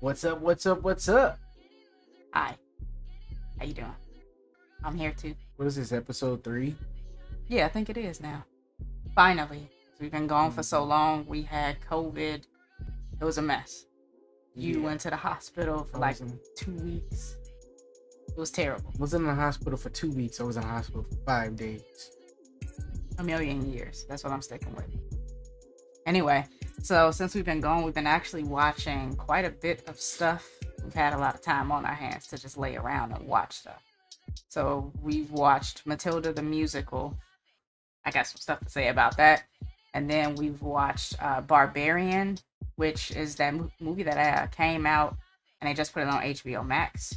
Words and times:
What's 0.00 0.24
up? 0.24 0.40
What's 0.40 0.66
up? 0.66 0.82
What's 0.82 1.08
up? 1.08 1.38
Hi. 2.34 2.54
How 3.58 3.64
you 3.64 3.72
doing? 3.72 3.94
I'm 4.84 4.94
here 4.94 5.12
too. 5.12 5.34
What 5.56 5.66
is 5.66 5.76
this? 5.76 5.90
Episode 5.90 6.44
three? 6.44 6.76
Yeah, 7.48 7.64
I 7.64 7.68
think 7.68 7.88
it 7.88 7.96
is 7.96 8.20
now. 8.20 8.44
Finally. 9.14 9.70
We've 9.98 10.10
been 10.12 10.26
gone 10.26 10.52
for 10.52 10.62
so 10.62 10.80
mm-hmm. 10.80 10.90
long. 10.90 11.26
We 11.26 11.40
had 11.40 11.80
COVID. 11.80 12.42
It 13.20 13.24
was 13.24 13.38
a 13.38 13.42
mess. 13.42 13.86
You 14.54 14.80
Yeah. 14.80 14.84
went 14.86 15.00
to 15.02 15.10
the 15.10 15.16
hospital 15.16 15.84
for 15.90 15.98
like 15.98 16.20
in- 16.20 16.38
two 16.58 16.74
weeks. 16.74 17.36
It 18.28 18.36
was 18.38 18.50
terrible. 18.50 18.92
was 18.98 19.14
in 19.14 19.24
the 19.24 19.34
hospital 19.34 19.78
for 19.78 19.88
two 19.88 20.10
weeks. 20.10 20.40
I 20.40 20.44
was 20.44 20.56
in 20.56 20.62
the 20.62 20.68
hospital 20.68 21.04
for 21.04 21.16
five 21.24 21.56
days. 21.56 22.10
A 23.18 23.24
million 23.24 23.72
years. 23.72 24.04
That's 24.10 24.24
what 24.24 24.32
I'm 24.34 24.42
sticking 24.42 24.74
with. 24.74 24.90
Anyway, 26.04 26.46
so 26.86 27.10
since 27.10 27.34
we've 27.34 27.44
been 27.44 27.60
gone, 27.60 27.82
we've 27.82 27.94
been 27.94 28.06
actually 28.06 28.44
watching 28.44 29.16
quite 29.16 29.44
a 29.44 29.50
bit 29.50 29.82
of 29.88 30.00
stuff. 30.00 30.48
We've 30.84 30.94
had 30.94 31.14
a 31.14 31.18
lot 31.18 31.34
of 31.34 31.42
time 31.42 31.72
on 31.72 31.84
our 31.84 31.92
hands 31.92 32.28
to 32.28 32.38
just 32.38 32.56
lay 32.56 32.76
around 32.76 33.10
and 33.10 33.26
watch 33.26 33.54
stuff. 33.54 33.82
So 34.46 34.92
we've 35.02 35.28
watched 35.32 35.84
Matilda 35.84 36.32
the 36.32 36.44
musical. 36.44 37.18
I 38.04 38.12
got 38.12 38.28
some 38.28 38.38
stuff 38.38 38.60
to 38.60 38.70
say 38.70 38.86
about 38.86 39.16
that. 39.16 39.42
And 39.94 40.08
then 40.08 40.36
we've 40.36 40.62
watched 40.62 41.20
uh, 41.20 41.40
Barbarian, 41.40 42.38
which 42.76 43.10
is 43.10 43.34
that 43.34 43.52
mo- 43.54 43.70
movie 43.80 44.04
that 44.04 44.38
uh, 44.38 44.46
came 44.46 44.86
out 44.86 45.16
and 45.60 45.68
they 45.68 45.74
just 45.74 45.92
put 45.92 46.04
it 46.04 46.08
on 46.08 46.22
HBO 46.22 46.64
Max. 46.64 47.16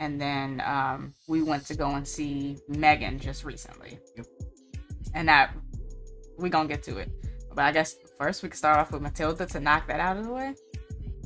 And 0.00 0.20
then 0.20 0.60
um, 0.66 1.14
we 1.28 1.40
went 1.42 1.66
to 1.66 1.76
go 1.76 1.88
and 1.94 2.06
see 2.06 2.56
Megan 2.68 3.20
just 3.20 3.44
recently. 3.44 4.00
Yep. 4.16 4.26
And 5.14 5.28
that 5.28 5.54
we're 6.36 6.48
gonna 6.48 6.68
get 6.68 6.82
to 6.82 6.98
it. 6.98 7.10
But 7.54 7.64
I 7.64 7.70
guess 7.70 7.94
first 8.18 8.42
we 8.42 8.48
can 8.48 8.58
start 8.58 8.78
off 8.78 8.90
with 8.90 9.00
Matilda 9.00 9.46
to 9.46 9.60
knock 9.60 9.86
that 9.86 10.00
out 10.00 10.16
of 10.16 10.24
the 10.24 10.32
way. 10.32 10.54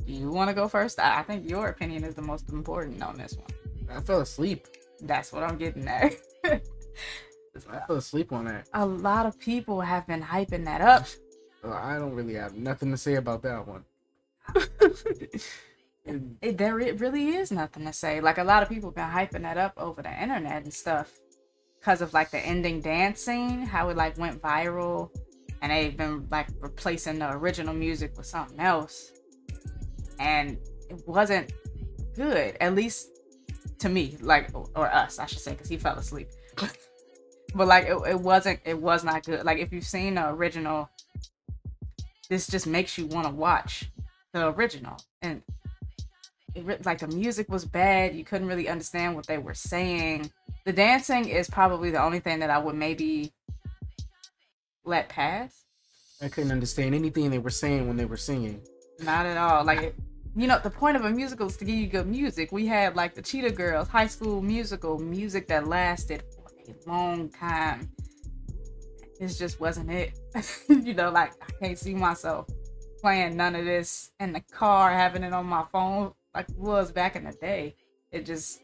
You 0.05 0.29
want 0.29 0.49
to 0.49 0.53
go 0.53 0.67
first? 0.67 0.99
I, 0.99 1.19
I 1.19 1.23
think 1.23 1.49
your 1.49 1.67
opinion 1.67 2.03
is 2.03 2.15
the 2.15 2.21
most 2.21 2.49
important 2.49 3.01
on 3.01 3.17
this 3.17 3.35
one. 3.35 3.97
I 3.97 4.01
fell 4.01 4.21
asleep. 4.21 4.67
That's 5.01 5.31
what 5.31 5.43
I'm 5.43 5.57
getting 5.57 5.87
at. 5.87 6.15
I 6.45 7.79
fell 7.87 7.97
asleep 7.97 8.31
on 8.31 8.45
that. 8.45 8.67
a 8.73 8.85
lot 8.85 9.25
of 9.25 9.39
people 9.39 9.81
have 9.81 10.07
been 10.07 10.21
hyping 10.21 10.65
that 10.65 10.81
up. 10.81 11.05
Uh, 11.63 11.71
I 11.71 11.97
don't 11.97 12.13
really 12.13 12.33
have 12.33 12.55
nothing 12.55 12.91
to 12.91 12.97
say 12.97 13.15
about 13.15 13.41
that 13.43 13.67
one. 13.67 13.85
It, 16.05 16.57
there 16.57 16.81
it 16.81 16.99
really 16.99 17.29
is 17.29 17.49
nothing 17.49 17.85
to 17.85 17.93
say. 17.93 18.19
Like 18.19 18.37
a 18.37 18.43
lot 18.43 18.61
of 18.61 18.67
people 18.67 18.91
been 18.91 19.07
hyping 19.07 19.43
that 19.43 19.57
up 19.57 19.73
over 19.77 20.01
the 20.01 20.11
internet 20.21 20.63
and 20.63 20.73
stuff 20.73 21.09
because 21.79 22.01
of 22.01 22.13
like 22.13 22.29
the 22.29 22.39
ending 22.39 22.81
dance 22.81 23.21
scene, 23.21 23.61
how 23.61 23.87
it 23.87 23.95
like 23.95 24.17
went 24.17 24.41
viral, 24.41 25.11
and 25.63 25.71
they've 25.71 25.95
been 25.95 26.27
like 26.29 26.47
replacing 26.59 27.19
the 27.19 27.31
original 27.31 27.73
music 27.73 28.15
with 28.17 28.25
something 28.25 28.59
else, 28.59 29.13
and 30.19 30.57
it 30.89 31.01
wasn't 31.07 31.53
good. 32.15 32.57
At 32.59 32.75
least 32.75 33.07
to 33.79 33.87
me, 33.87 34.17
like 34.19 34.51
or 34.53 34.93
us, 34.93 35.17
I 35.17 35.25
should 35.25 35.39
say, 35.39 35.51
because 35.51 35.69
he 35.69 35.77
fell 35.77 35.95
asleep. 35.95 36.27
but 37.55 37.67
like 37.67 37.85
it, 37.85 37.97
it 38.07 38.19
wasn't. 38.19 38.59
It 38.65 38.77
was 38.77 39.05
not 39.05 39.23
good. 39.23 39.45
Like 39.45 39.59
if 39.59 39.71
you've 39.71 39.85
seen 39.85 40.15
the 40.15 40.29
original, 40.29 40.89
this 42.29 42.45
just 42.45 42.67
makes 42.67 42.97
you 42.97 43.07
want 43.07 43.25
to 43.25 43.33
watch 43.33 43.89
the 44.33 44.49
original 44.49 44.97
and 45.21 45.41
it, 46.55 46.85
like 46.85 46.99
the 46.99 47.07
music 47.07 47.49
was 47.49 47.65
bad 47.65 48.15
you 48.15 48.23
couldn't 48.23 48.47
really 48.47 48.67
understand 48.67 49.15
what 49.15 49.27
they 49.27 49.37
were 49.37 49.53
saying 49.53 50.31
the 50.65 50.73
dancing 50.73 51.27
is 51.29 51.47
probably 51.49 51.91
the 51.91 52.01
only 52.01 52.19
thing 52.19 52.39
that 52.39 52.49
i 52.49 52.57
would 52.57 52.75
maybe 52.75 53.31
let 54.85 55.09
pass? 55.09 55.65
I 56.21 56.29
couldn't 56.29 56.51
understand 56.51 56.95
anything 56.95 57.29
they 57.29 57.39
were 57.39 57.49
saying 57.49 57.87
when 57.87 57.97
they 57.97 58.05
were 58.05 58.17
singing. 58.17 58.61
not 59.01 59.25
at 59.25 59.37
all. 59.37 59.63
Like 59.63 59.95
you 60.35 60.47
know 60.47 60.59
the 60.59 60.69
point 60.69 60.97
of 60.97 61.05
a 61.05 61.09
musical 61.09 61.47
is 61.47 61.57
to 61.57 61.65
give 61.65 61.75
you 61.75 61.87
good 61.87 62.07
music. 62.07 62.51
We 62.51 62.65
had 62.65 62.95
like 62.95 63.13
the 63.13 63.21
cheetah 63.21 63.51
girls 63.51 63.87
high 63.87 64.07
school 64.07 64.41
musical 64.41 64.97
music 64.99 65.47
that 65.47 65.67
lasted 65.67 66.23
for 66.35 66.71
a 66.71 66.89
long 66.89 67.29
time. 67.29 67.89
It 69.19 69.27
just 69.27 69.59
wasn't 69.59 69.91
it. 69.91 70.17
You 70.69 70.93
know 70.93 71.09
like 71.11 71.33
i 71.41 71.51
can't 71.63 71.77
see 71.77 71.93
myself 71.93 72.47
playing 73.01 73.35
none 73.37 73.55
of 73.55 73.65
this 73.65 74.11
in 74.19 74.33
the 74.33 74.39
car 74.39 74.91
having 74.91 75.23
it 75.23 75.33
on 75.33 75.45
my 75.45 75.63
phone 75.71 76.13
like 76.33 76.49
it 76.49 76.57
was 76.57 76.91
back 76.91 77.15
in 77.15 77.25
the 77.25 77.33
day. 77.33 77.75
It 78.11 78.25
just 78.25 78.61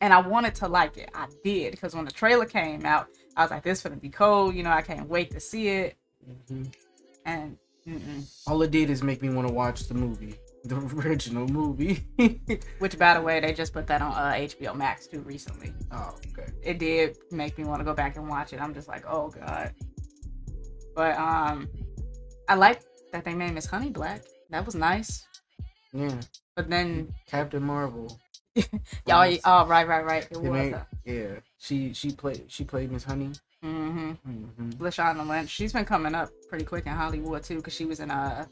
and 0.00 0.12
i 0.12 0.20
wanted 0.20 0.54
to 0.56 0.68
like 0.68 0.96
it. 0.96 1.10
I 1.14 1.26
did 1.44 1.72
because 1.72 1.94
when 1.94 2.04
the 2.04 2.10
trailer 2.12 2.46
came 2.46 2.86
out 2.86 3.08
i 3.36 3.42
was 3.42 3.50
like 3.50 3.62
this 3.62 3.78
is 3.78 3.82
gonna 3.82 3.96
be 3.96 4.08
cold 4.08 4.54
you 4.54 4.62
know 4.62 4.70
i 4.70 4.82
can't 4.82 5.08
wait 5.08 5.30
to 5.30 5.40
see 5.40 5.68
it 5.68 5.96
hmm 6.48 6.64
and 7.24 7.56
mm-mm. 7.86 8.42
All 8.46 8.62
it 8.62 8.70
did 8.70 8.90
is 8.90 9.02
make 9.02 9.22
me 9.22 9.30
want 9.30 9.46
to 9.46 9.54
watch 9.54 9.86
the 9.86 9.94
movie, 9.94 10.34
the 10.64 10.76
original 10.76 11.46
movie. 11.46 12.04
which 12.78 12.98
by 12.98 13.14
the 13.14 13.20
way 13.20 13.40
they 13.40 13.52
just 13.52 13.72
put 13.72 13.86
that 13.86 14.02
on 14.02 14.12
uh, 14.12 14.32
hbo 14.32 14.74
max 14.74 15.06
too 15.06 15.20
recently 15.20 15.72
oh, 15.92 16.14
okay. 16.36 16.50
it 16.62 16.78
did 16.78 17.16
make 17.30 17.56
me 17.58 17.64
want 17.64 17.80
to 17.80 17.84
go 17.84 17.94
back 17.94 18.16
and 18.16 18.28
watch 18.28 18.52
it. 18.52 18.60
I'm 18.60 18.74
just 18.74 18.88
like, 18.88 19.04
oh 19.06 19.28
god. 19.30 19.72
But 20.94 21.16
um, 21.16 21.68
I 22.48 22.54
like 22.54 22.82
that 23.12 23.24
they 23.24 23.34
made 23.34 23.52
Miss 23.54 23.66
Honey 23.66 23.90
black. 23.90 24.22
That 24.50 24.66
was 24.66 24.74
nice. 24.74 25.26
Yeah, 25.92 26.20
But 26.56 26.68
then 26.68 27.12
Captain 27.26 27.62
Marvel. 27.62 28.18
y'all, 29.06 29.36
oh 29.44 29.66
right, 29.66 29.86
right, 29.88 30.04
right. 30.04 30.28
It 30.30 30.38
was. 30.38 30.72
Uh, 30.74 30.84
yeah, 31.04 31.26
she 31.58 31.92
she 31.92 32.12
played 32.12 32.44
she 32.48 32.64
played 32.64 32.90
Miss 32.92 33.04
Honey. 33.04 33.30
mm-hmm. 33.64 34.10
hmm 34.12 34.70
Lashana 34.72 35.26
Lynch. 35.26 35.48
She's 35.50 35.72
been 35.72 35.84
coming 35.84 36.14
up 36.14 36.30
pretty 36.48 36.64
quick 36.64 36.86
in 36.86 36.92
Hollywood 36.92 37.42
too, 37.42 37.56
because 37.56 37.72
she 37.74 37.84
was 37.84 38.00
in 38.00 38.10
a 38.10 38.46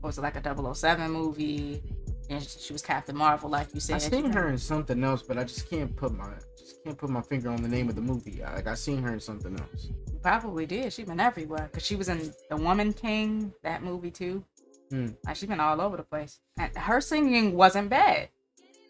what 0.00 0.08
was 0.08 0.18
it 0.18 0.22
like 0.22 0.36
a 0.36 0.74
007 0.74 1.10
movie, 1.10 1.82
and 2.30 2.42
she 2.42 2.72
was 2.72 2.80
Captain 2.82 3.16
Marvel, 3.16 3.50
like 3.50 3.74
you 3.74 3.80
said. 3.80 3.96
I 3.96 3.98
seen 3.98 4.32
her 4.32 4.48
in 4.48 4.56
something 4.58 5.02
else, 5.04 5.22
but 5.22 5.36
I 5.36 5.44
just 5.44 5.68
can't 5.68 5.94
put 5.96 6.12
my 6.16 6.30
just 6.56 6.82
can't 6.84 6.96
put 6.96 7.10
my 7.10 7.20
finger 7.22 7.50
on 7.50 7.60
the 7.62 7.68
name 7.68 7.88
of 7.88 7.96
the 7.96 8.00
movie. 8.02 8.42
I- 8.42 8.54
Like 8.54 8.66
I 8.68 8.74
seen 8.74 9.02
her 9.02 9.12
in 9.12 9.20
something 9.20 9.58
else. 9.58 9.88
Probably 10.22 10.64
did. 10.66 10.92
She's 10.92 11.06
been 11.06 11.20
everywhere 11.20 11.68
because 11.70 11.84
she 11.84 11.96
was 11.96 12.08
in 12.08 12.32
The 12.50 12.56
Woman 12.56 12.92
King, 12.92 13.52
that 13.62 13.82
movie 13.82 14.10
too. 14.10 14.44
Hmm. 14.90 15.08
Like 15.26 15.36
she's 15.36 15.48
been 15.48 15.60
all 15.60 15.80
over 15.80 15.96
the 15.96 16.02
place. 16.02 16.40
And 16.58 16.74
her 16.76 17.00
singing 17.00 17.54
wasn't 17.56 17.88
bad. 17.90 18.28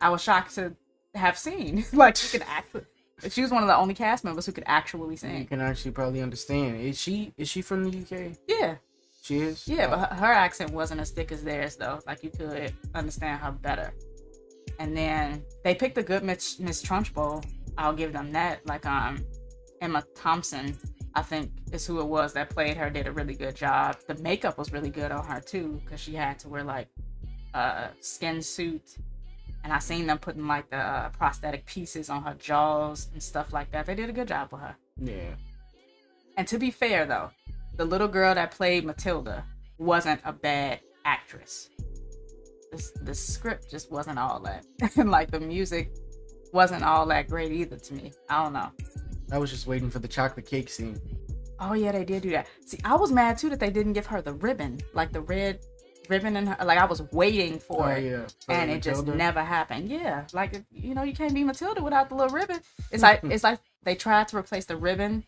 I 0.00 0.08
was 0.10 0.22
shocked 0.22 0.54
to 0.56 0.74
have 1.14 1.36
seen 1.38 1.84
like 1.92 2.16
she 2.16 2.38
could 2.38 2.46
actually. 2.48 2.84
She 3.28 3.42
was 3.42 3.50
one 3.50 3.62
of 3.62 3.68
the 3.68 3.76
only 3.76 3.92
cast 3.92 4.24
members 4.24 4.46
who 4.46 4.52
could 4.52 4.64
actually 4.66 5.14
sing. 5.16 5.36
You 5.38 5.44
can 5.44 5.60
actually 5.60 5.90
probably 5.90 6.22
understand. 6.22 6.80
Is 6.80 6.98
she 6.98 7.34
is 7.36 7.48
she 7.48 7.60
from 7.62 7.84
the 7.84 7.98
UK? 8.00 8.36
Yeah, 8.48 8.76
She 9.22 9.40
is. 9.40 9.68
yeah, 9.68 9.86
Oh, 9.86 9.90
but 9.90 9.98
her, 10.10 10.14
her 10.26 10.32
accent 10.32 10.70
wasn't 10.72 11.02
as 11.02 11.10
thick 11.10 11.30
as 11.30 11.44
theirs 11.44 11.76
though. 11.76 12.00
Like 12.06 12.22
you 12.24 12.30
could 12.30 12.72
understand 12.94 13.40
her 13.42 13.52
better. 13.52 13.92
And 14.78 14.96
then 14.96 15.42
they 15.64 15.74
picked 15.74 15.98
a 15.98 16.02
good 16.02 16.22
Miss 16.24 16.58
Miss 16.58 16.82
Trunchbull. 16.82 17.44
I'll 17.76 17.92
give 17.92 18.14
them 18.14 18.32
that. 18.32 18.66
Like 18.66 18.86
um, 18.86 19.22
Emma 19.82 20.02
Thompson, 20.14 20.78
I 21.14 21.20
think 21.20 21.50
is 21.72 21.86
who 21.86 22.00
it 22.00 22.06
was 22.06 22.32
that 22.32 22.48
played 22.48 22.78
her. 22.78 22.88
Did 22.88 23.06
a 23.06 23.12
really 23.12 23.34
good 23.34 23.54
job. 23.54 23.96
The 24.06 24.14
makeup 24.22 24.56
was 24.56 24.72
really 24.72 24.88
good 24.90 25.12
on 25.12 25.26
her 25.26 25.40
too, 25.42 25.78
because 25.84 26.00
she 26.00 26.14
had 26.14 26.38
to 26.38 26.48
wear 26.48 26.64
like 26.64 26.88
a 27.52 27.88
skin 28.00 28.40
suit. 28.40 28.96
And 29.62 29.72
I 29.72 29.78
seen 29.78 30.06
them 30.06 30.18
putting 30.18 30.46
like 30.46 30.70
the 30.70 30.78
uh, 30.78 31.08
prosthetic 31.10 31.66
pieces 31.66 32.08
on 32.08 32.22
her 32.22 32.34
jaws 32.34 33.08
and 33.12 33.22
stuff 33.22 33.52
like 33.52 33.70
that. 33.72 33.86
They 33.86 33.94
did 33.94 34.08
a 34.08 34.12
good 34.12 34.28
job 34.28 34.48
with 34.52 34.60
her. 34.62 34.76
yeah. 34.98 35.34
And 36.36 36.48
to 36.48 36.58
be 36.58 36.70
fair, 36.70 37.04
though, 37.04 37.30
the 37.76 37.84
little 37.84 38.08
girl 38.08 38.34
that 38.34 38.52
played 38.52 38.84
Matilda 38.84 39.44
wasn't 39.78 40.20
a 40.24 40.32
bad 40.32 40.80
actress. 41.04 41.68
The, 42.72 42.90
the 43.02 43.14
script 43.14 43.70
just 43.70 43.90
wasn't 43.90 44.18
all 44.18 44.40
that. 44.40 44.64
and 44.96 45.10
like 45.16 45.30
the 45.30 45.40
music 45.40 45.92
wasn't 46.52 46.82
all 46.84 47.04
that 47.06 47.28
great 47.28 47.52
either 47.52 47.76
to 47.76 47.94
me. 47.94 48.12
I 48.28 48.42
don't 48.42 48.52
know. 48.54 48.70
I 49.32 49.38
was 49.38 49.50
just 49.50 49.66
waiting 49.66 49.90
for 49.90 49.98
the 49.98 50.08
chocolate 50.08 50.46
cake 50.46 50.70
scene. 50.70 50.98
Oh 51.58 51.74
yeah, 51.74 51.92
they 51.92 52.04
did 52.04 52.22
do 52.22 52.30
that. 52.30 52.46
See, 52.64 52.78
I 52.84 52.96
was 52.96 53.12
mad 53.12 53.36
too 53.36 53.50
that 53.50 53.60
they 53.60 53.70
didn't 53.70 53.92
give 53.92 54.06
her 54.06 54.22
the 54.22 54.32
ribbon, 54.32 54.80
like 54.94 55.12
the 55.12 55.20
red 55.20 55.60
ribbon 56.10 56.36
in 56.36 56.46
her. 56.48 56.64
Like 56.64 56.78
I 56.78 56.84
was 56.84 57.00
waiting 57.12 57.58
for 57.58 57.86
oh 57.86 57.90
it, 57.90 58.04
yeah. 58.04 58.26
And 58.48 58.70
it 58.70 58.82
just 58.82 59.06
never 59.06 59.42
happened. 59.42 59.88
Yeah, 59.88 60.26
like 60.32 60.62
you 60.70 60.94
know, 60.94 61.04
you 61.04 61.14
can't 61.14 61.32
be 61.32 61.44
Matilda 61.44 61.82
without 61.82 62.08
the 62.10 62.16
little 62.16 62.34
ribbon. 62.36 62.60
It's 62.90 63.02
like 63.02 63.20
it's 63.24 63.44
like 63.44 63.60
they 63.84 63.94
tried 63.94 64.28
to 64.28 64.36
replace 64.36 64.66
the 64.66 64.76
ribbon 64.76 65.24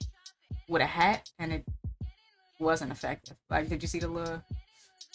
with 0.69 0.83
a 0.83 0.87
hat, 0.87 1.31
and 1.39 1.53
it 1.53 1.65
wasn't 2.59 2.91
effective. 2.93 3.37
Like, 3.51 3.69
did 3.69 3.81
you 3.83 3.89
see 3.89 3.99
the 4.01 4.09
little 4.09 4.43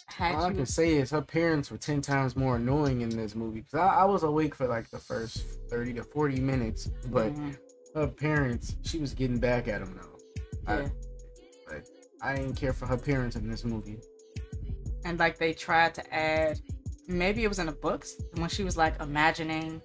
hat? 0.08 0.36
All 0.36 0.46
I 0.46 0.50
can 0.50 0.62
was- 0.62 0.74
say 0.74 0.94
is 0.96 1.12
her 1.12 1.22
parents 1.22 1.70
were 1.70 1.78
ten 1.78 2.02
times 2.02 2.36
more 2.36 2.56
annoying 2.56 3.02
in 3.02 3.10
this 3.10 3.36
movie. 3.36 3.64
Cause 3.70 3.80
I, 3.80 3.88
I 4.02 4.06
was 4.06 4.24
awake 4.24 4.56
for 4.56 4.68
like 4.68 4.90
the 4.90 5.00
first 5.00 5.46
thirty 5.70 5.94
to 5.94 6.04
forty 6.04 6.40
minutes, 6.40 6.90
but 7.08 7.34
Mhm. 7.34 7.58
her 7.96 8.08
parents, 8.08 8.76
she 8.84 8.98
was 9.00 9.14
getting 9.14 9.40
back 9.40 9.68
at 9.68 9.84
them 9.84 9.96
now. 9.96 10.76
Yeah. 10.80 10.88
I, 11.72 12.32
I 12.32 12.36
didn't 12.36 12.56
care 12.56 12.74
for 12.74 12.86
her 12.88 12.98
parents 12.98 13.36
in 13.36 13.50
this 13.50 13.64
movie. 13.64 14.00
And 15.06 15.20
like 15.20 15.38
they 15.38 15.54
tried 15.54 15.94
to 15.96 16.14
add 16.14 16.60
maybe 17.08 17.44
it 17.44 17.48
was 17.48 17.60
in 17.60 17.66
the 17.66 17.72
books 17.72 18.16
when 18.36 18.50
she 18.50 18.64
was 18.64 18.76
like 18.78 19.00
imagining 19.02 19.82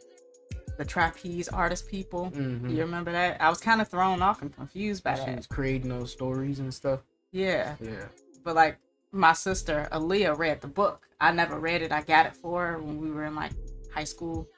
the 0.79 0.85
trapeze 0.85 1.49
artist 1.49 1.87
people 1.89 2.27
hmm 2.31 2.69
you 2.69 2.79
remember 2.81 3.13
that 3.13 3.41
i 3.41 3.49
was 3.49 3.61
kind 3.61 3.81
of 3.81 3.89
thrown 3.89 4.23
off 4.23 4.43
and 4.43 4.55
confused 4.55 5.05
by 5.05 5.15
She 5.15 5.27
that 5.27 5.37
was 5.37 5.47
creating 5.47 5.89
those 5.91 6.11
stories 6.11 6.59
and 6.59 6.73
stuff. 6.73 7.01
yeah 7.31 7.77
Yeah. 7.81 8.07
but 8.43 8.55
like 8.57 8.79
my 9.13 9.35
sister 9.35 9.89
Aaliyah 9.93 10.37
read 10.39 10.61
the 10.61 10.69
book 10.69 11.07
I 11.21 11.31
never 11.31 11.61
read 11.61 11.83
it. 11.83 11.93
I 11.93 12.03
got 12.03 12.27
it 12.27 12.35
for 12.35 12.67
her 12.67 12.79
when 12.83 12.99
we 12.99 13.09
were 13.13 13.25
in 13.27 13.37
like 13.37 13.53
high 13.95 14.03
school. 14.03 14.49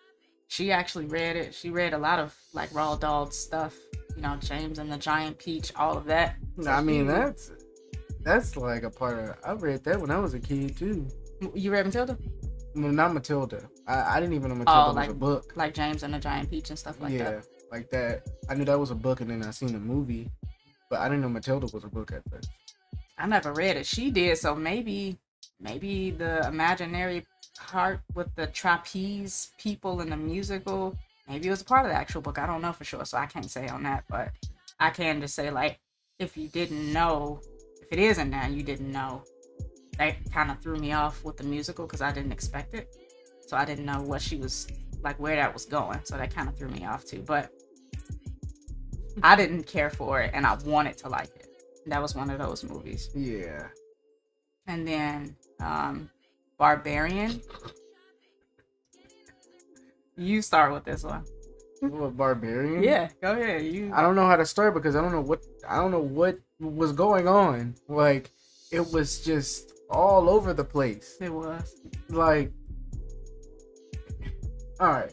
She 0.48 0.72
actually 0.72 1.04
read 1.04 1.36
it. 1.36 1.52
She 1.52 1.68
read 1.68 1.92
a 1.92 1.98
lot 1.98 2.18
of 2.18 2.34
like 2.54 2.70
Roald 2.70 3.00
Dahl 3.00 3.30
stuff. 3.30 3.74
You 4.16 4.22
know, 4.22 4.36
James 4.40 4.78
and 4.78 4.90
the 4.90 4.96
Giant 4.96 5.36
Peach, 5.38 5.74
all 5.76 5.94
of 5.98 6.06
that. 6.06 6.36
So 6.62 6.70
I 6.70 6.80
mean, 6.80 7.02
she- 7.04 7.08
that's 7.08 7.50
that's 8.24 8.56
like 8.56 8.82
a 8.82 8.90
part 8.90 9.18
of. 9.18 9.36
I 9.44 9.52
read 9.52 9.84
that 9.84 10.00
when 10.00 10.10
I 10.10 10.18
was 10.18 10.34
a 10.34 10.40
kid 10.40 10.76
too. 10.76 11.06
you 11.54 11.70
read 11.70 11.84
Matilda, 11.86 12.18
Well, 12.74 12.90
not 12.92 13.12
Matilda. 13.12 13.68
I, 13.86 14.16
I 14.16 14.20
didn't 14.20 14.34
even 14.34 14.48
know 14.48 14.54
oh, 14.54 14.58
Matilda 14.58 14.86
was 14.88 14.96
like- 14.96 15.10
a 15.10 15.14
book. 15.14 15.52
like 15.56 15.74
James 15.74 16.02
and 16.02 16.12
the 16.14 16.18
Giant 16.18 16.50
Peach 16.50 16.70
and 16.70 16.78
stuff 16.78 17.00
like 17.00 17.12
yeah, 17.12 17.24
that. 17.24 17.32
Yeah, 17.34 17.40
like 17.70 17.90
that. 17.90 18.26
I 18.48 18.54
knew 18.54 18.64
that 18.64 18.78
was 18.78 18.90
a 18.90 18.94
book, 18.94 19.20
and 19.20 19.30
then 19.30 19.42
I 19.42 19.50
seen 19.50 19.72
the 19.72 19.78
movie, 19.78 20.30
but 20.90 21.00
I 21.00 21.08
didn't 21.08 21.22
know 21.22 21.28
Matilda 21.28 21.68
was 21.72 21.84
a 21.84 21.88
book 21.88 22.12
at 22.12 22.22
first. 22.30 22.48
I 23.18 23.26
never 23.26 23.52
read 23.52 23.76
it. 23.76 23.86
She 23.86 24.10
did, 24.10 24.38
so 24.38 24.54
maybe 24.54 25.18
maybe 25.60 26.10
the 26.10 26.46
imaginary 26.48 27.24
part 27.68 28.00
with 28.14 28.34
the 28.34 28.46
trapeze 28.48 29.50
people 29.58 30.00
in 30.00 30.10
the 30.10 30.16
musical, 30.16 30.96
maybe 31.28 31.46
it 31.46 31.50
was 31.50 31.62
a 31.62 31.64
part 31.64 31.86
of 31.86 31.92
the 31.92 31.96
actual 31.96 32.22
book. 32.22 32.38
I 32.38 32.46
don't 32.46 32.62
know 32.62 32.72
for 32.72 32.84
sure, 32.84 33.04
so 33.04 33.18
I 33.18 33.26
can't 33.26 33.48
say 33.50 33.68
on 33.68 33.82
that, 33.84 34.04
but 34.08 34.30
I 34.80 34.90
can 34.90 35.20
just 35.20 35.34
say 35.34 35.50
like 35.50 35.78
if 36.18 36.36
you 36.36 36.48
didn't 36.48 36.92
know, 36.92 37.40
it 37.94 38.00
isn't 38.00 38.28
now, 38.30 38.46
you 38.48 38.62
didn't 38.64 38.90
know. 38.90 39.22
That 39.98 40.16
kind 40.32 40.50
of 40.50 40.60
threw 40.60 40.76
me 40.78 40.92
off 40.92 41.22
with 41.24 41.36
the 41.36 41.44
musical 41.44 41.86
because 41.86 42.02
I 42.02 42.10
didn't 42.10 42.32
expect 42.32 42.74
it, 42.74 42.88
so 43.46 43.56
I 43.56 43.64
didn't 43.64 43.84
know 43.86 44.00
what 44.02 44.20
she 44.20 44.36
was 44.36 44.66
like, 45.02 45.16
where 45.20 45.36
that 45.36 45.52
was 45.54 45.64
going. 45.64 46.00
So 46.02 46.16
that 46.16 46.34
kind 46.34 46.48
of 46.48 46.58
threw 46.58 46.68
me 46.68 46.84
off 46.84 47.04
too. 47.04 47.22
But 47.24 47.50
I 49.22 49.36
didn't 49.36 49.64
care 49.68 49.90
for 49.90 50.20
it, 50.22 50.32
and 50.34 50.44
I 50.44 50.54
wanted 50.64 50.98
to 50.98 51.08
like 51.08 51.30
it. 51.36 51.46
That 51.86 52.02
was 52.02 52.16
one 52.16 52.30
of 52.30 52.38
those 52.38 52.64
movies 52.64 53.10
Yeah. 53.14 53.68
and 54.66 54.88
then 54.88 55.36
um 55.60 56.10
barbarian 56.58 57.40
you 60.16 60.40
start 60.42 60.72
with 60.72 60.84
this 60.84 61.04
one 61.04 61.24
What 61.80 62.16
barbarian? 62.16 62.82
yeah 62.82 63.08
go 63.20 63.32
ahead 63.32 63.62
you 63.62 63.92
I 63.94 64.00
don't 64.00 64.16
know 64.16 64.26
how 64.26 64.36
to 64.36 64.46
start 64.46 64.72
because 64.74 64.96
I 64.96 65.02
don't 65.02 65.12
know 65.12 65.20
what 65.20 65.40
I 65.68 65.76
don't 65.76 65.90
know 65.90 66.00
what 66.20 66.38
was 66.64 66.92
going 66.92 67.28
on. 67.28 67.74
Like 67.88 68.30
it 68.70 68.92
was 68.92 69.20
just 69.20 69.72
all 69.90 70.28
over 70.28 70.52
the 70.52 70.64
place. 70.64 71.16
it 71.20 71.32
was 71.32 71.76
Like, 72.08 72.52
all 74.80 74.88
right. 74.88 75.12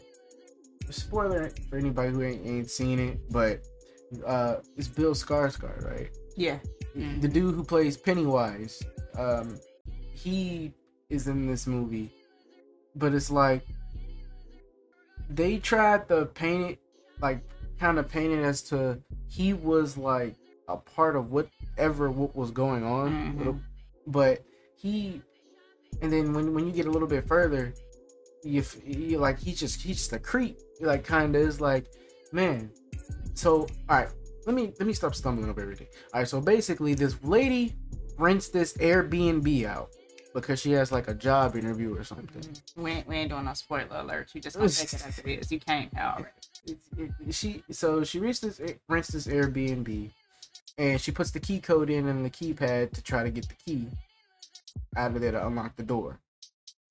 Spoiler 0.90 1.50
for 1.70 1.78
anybody 1.78 2.10
who 2.12 2.22
ain't, 2.22 2.46
ain't 2.46 2.70
seen 2.70 2.98
it, 2.98 3.18
but 3.30 3.62
uh, 4.26 4.56
it's 4.76 4.88
Bill 4.88 5.14
Skarsgård, 5.14 5.84
right? 5.84 6.10
yeah 6.36 6.58
Mm. 6.96 7.22
the 7.22 7.28
dude 7.28 7.54
who 7.54 7.64
plays 7.64 7.96
Pennywise, 7.96 8.82
um, 9.16 9.58
he 10.14 10.74
is 11.08 11.26
in 11.26 11.46
this 11.46 11.66
movie, 11.66 12.10
but 12.96 13.14
it's 13.14 13.30
like 13.30 13.64
they 15.30 15.56
tried 15.56 16.06
to 16.08 16.26
paint 16.26 16.72
it, 16.72 16.78
like 17.22 17.40
kind 17.80 17.98
of 17.98 18.10
paint 18.10 18.30
it 18.34 18.42
as 18.42 18.60
to 18.64 19.00
he 19.26 19.54
was 19.54 19.96
like 19.96 20.34
a 20.68 20.76
part 20.76 21.16
of 21.16 21.30
whatever 21.30 22.10
what 22.10 22.34
was 22.36 22.50
going 22.50 22.84
on, 22.84 23.10
Mhm. 23.36 23.60
but 24.06 24.44
he, 24.76 25.20
and 26.00 26.12
then 26.12 26.32
when 26.32 26.54
when 26.54 26.66
you 26.66 26.72
get 26.72 26.86
a 26.86 26.90
little 26.90 27.08
bit 27.08 27.26
further, 27.26 27.74
you 28.44 28.62
you 28.84 29.18
like 29.18 29.38
he's 29.38 29.58
just 29.58 29.80
he's 29.82 29.98
just 29.98 30.12
a 30.12 30.18
creep, 30.18 30.58
like 30.80 31.04
kind 31.04 31.34
of 31.36 31.42
is 31.42 31.60
like, 31.60 31.86
man. 32.32 32.70
So 33.34 33.62
all 33.88 33.96
right, 33.98 34.08
let 34.46 34.54
me 34.54 34.72
let 34.78 34.86
me 34.86 34.92
stop 34.92 35.14
stumbling 35.14 35.48
over 35.50 35.60
everything. 35.60 35.88
All 36.14 36.20
right, 36.20 36.28
so 36.28 36.40
basically, 36.40 36.94
this 36.94 37.16
lady 37.22 37.74
rents 38.18 38.48
this 38.48 38.74
Airbnb 38.74 39.64
out 39.66 39.90
because 40.34 40.60
she 40.60 40.72
has 40.72 40.90
like 40.92 41.08
a 41.08 41.14
job 41.14 41.56
interview 41.56 41.94
or 41.96 42.04
something. 42.04 42.42
we 42.76 42.90
ain't, 42.92 43.06
we 43.08 43.16
ain't 43.16 43.30
doing 43.30 43.44
no 43.44 43.52
spoiler 43.52 43.86
alerts 43.88 44.34
you 44.34 44.40
just 44.40 44.56
gonna 44.56 44.68
take 44.68 44.92
it 44.94 45.06
as 45.06 45.18
it 45.18 45.26
is 45.26 45.52
you 45.52 45.60
can't 45.60 45.92
It's- 46.66 46.76
it- 46.96 47.34
she 47.34 47.62
so 47.70 48.02
she 48.04 48.18
rents 48.20 48.40
this 48.40 48.60
rents 48.88 49.08
this 49.08 49.26
Airbnb, 49.26 50.10
and 50.78 51.00
she 51.00 51.10
puts 51.10 51.30
the 51.30 51.40
key 51.40 51.60
code 51.60 51.90
in 51.90 52.08
on 52.08 52.22
the 52.22 52.30
keypad 52.30 52.92
to 52.92 53.02
try 53.02 53.22
to 53.22 53.30
get 53.30 53.48
the 53.48 53.54
key 53.54 53.88
out 54.96 55.14
of 55.14 55.20
there 55.20 55.32
to 55.32 55.46
unlock 55.46 55.76
the 55.76 55.82
door. 55.82 56.18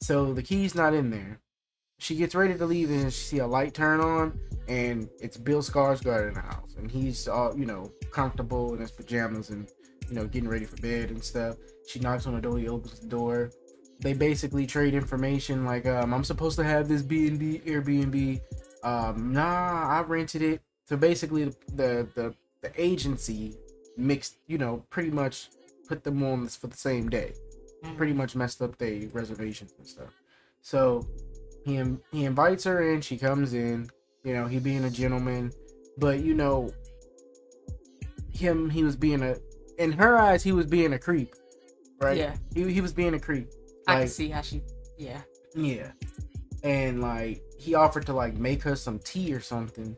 So 0.01 0.33
the 0.33 0.43
key's 0.43 0.75
not 0.75 0.93
in 0.93 1.09
there. 1.09 1.39
She 1.99 2.15
gets 2.15 2.33
ready 2.33 2.55
to 2.55 2.65
leave 2.65 2.89
and 2.89 3.13
she 3.13 3.23
see 3.23 3.37
a 3.39 3.47
light 3.47 3.75
turn 3.75 3.99
on, 3.99 4.39
and 4.67 5.07
it's 5.19 5.37
Bill 5.37 5.61
Skarsgård 5.61 6.29
in 6.29 6.33
the 6.33 6.41
house, 6.41 6.75
and 6.77 6.89
he's 6.89 7.27
all 7.27 7.57
you 7.57 7.65
know 7.65 7.91
comfortable 8.11 8.73
in 8.73 8.81
his 8.81 8.91
pajamas 8.91 9.51
and 9.51 9.69
you 10.09 10.15
know 10.15 10.25
getting 10.25 10.49
ready 10.49 10.65
for 10.65 10.77
bed 10.77 11.11
and 11.11 11.23
stuff. 11.23 11.57
She 11.87 11.99
knocks 11.99 12.25
on 12.25 12.33
the 12.33 12.41
door. 12.41 12.57
He 12.57 12.67
opens 12.67 12.99
the 12.99 13.07
door. 13.07 13.51
They 13.99 14.13
basically 14.13 14.65
trade 14.65 14.95
information 14.95 15.63
like, 15.63 15.85
um, 15.85 16.11
"I'm 16.11 16.23
supposed 16.23 16.55
to 16.57 16.63
have 16.63 16.87
this 16.87 17.03
B 17.03 17.27
and 17.27 17.37
B 17.37 17.61
Airbnb. 17.65 18.41
Um, 18.83 19.31
nah, 19.31 19.87
I 19.87 20.01
rented 20.01 20.41
it." 20.41 20.61
So 20.85 20.97
basically, 20.97 21.45
the 21.75 22.07
the 22.15 22.33
the 22.63 22.71
agency 22.81 23.57
mixed, 23.97 24.37
you 24.47 24.57
know, 24.57 24.83
pretty 24.89 25.11
much 25.11 25.49
put 25.87 26.03
them 26.03 26.23
on 26.23 26.47
for 26.47 26.67
the 26.67 26.77
same 26.77 27.09
day 27.09 27.33
pretty 27.97 28.13
much 28.13 28.35
messed 28.35 28.61
up 28.61 28.77
their 28.77 29.07
reservations 29.11 29.73
and 29.77 29.87
stuff. 29.87 30.21
So 30.61 31.07
he 31.65 31.81
he 32.11 32.25
invites 32.25 32.63
her 32.65 32.93
in. 32.93 33.01
She 33.01 33.17
comes 33.17 33.53
in. 33.53 33.89
You 34.23 34.33
know, 34.35 34.45
he 34.45 34.59
being 34.59 34.83
a 34.85 34.89
gentleman, 34.89 35.51
but 35.97 36.19
you 36.19 36.35
know, 36.35 36.69
him 38.31 38.69
he 38.69 38.83
was 38.83 38.95
being 38.95 39.23
a 39.23 39.35
in 39.79 39.91
her 39.93 40.17
eyes 40.17 40.43
he 40.43 40.51
was 40.51 40.67
being 40.67 40.93
a 40.93 40.99
creep, 40.99 41.33
right? 41.99 42.17
yeah 42.17 42.35
He 42.53 42.71
he 42.71 42.81
was 42.81 42.93
being 42.93 43.15
a 43.15 43.19
creep. 43.19 43.49
i 43.87 44.01
can 44.01 44.07
see 44.07 44.29
how 44.29 44.41
she 44.41 44.61
yeah 44.97 45.21
Yeah. 45.55 45.91
And 46.63 47.01
like 47.01 47.41
he 47.57 47.73
offered 47.73 48.05
to 48.05 48.13
like 48.13 48.35
make 48.35 48.61
her 48.61 48.75
some 48.75 48.99
tea 48.99 49.33
or 49.33 49.39
something, 49.39 49.97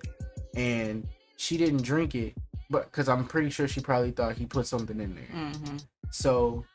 and 0.55 1.05
she 1.35 1.57
didn't 1.57 1.81
drink 1.83 2.15
it, 2.15 2.33
but 2.73 2.85
because 2.91 3.07
I'm 3.07 3.25
pretty 3.25 3.51
sure 3.51 3.67
she 3.67 3.79
probably 3.79 4.11
thought 4.11 4.35
he 4.35 4.45
put 4.45 4.65
something 4.67 4.99
in 4.99 5.15
there. 5.15 5.31
hmm 5.31 5.77
So 6.09 6.65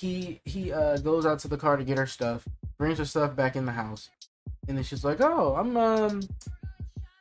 he 0.00 0.40
he 0.44 0.72
uh 0.72 0.98
goes 0.98 1.24
out 1.26 1.38
to 1.40 1.48
the 1.48 1.56
car 1.56 1.76
to 1.76 1.84
get 1.84 1.96
her 1.98 2.06
stuff, 2.06 2.46
brings 2.78 2.98
her 2.98 3.04
stuff 3.04 3.34
back 3.34 3.56
in 3.56 3.64
the 3.64 3.72
house, 3.72 4.10
and 4.68 4.76
then 4.76 4.84
she's 4.84 5.04
like, 5.04 5.20
"Oh, 5.20 5.56
I'm 5.60 5.76
um 5.76 6.20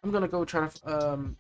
I'm 0.04 0.12
gonna 0.12 0.28
go 0.28 0.44
try 0.46 0.68
to 0.68 0.80
um 1.14 1.38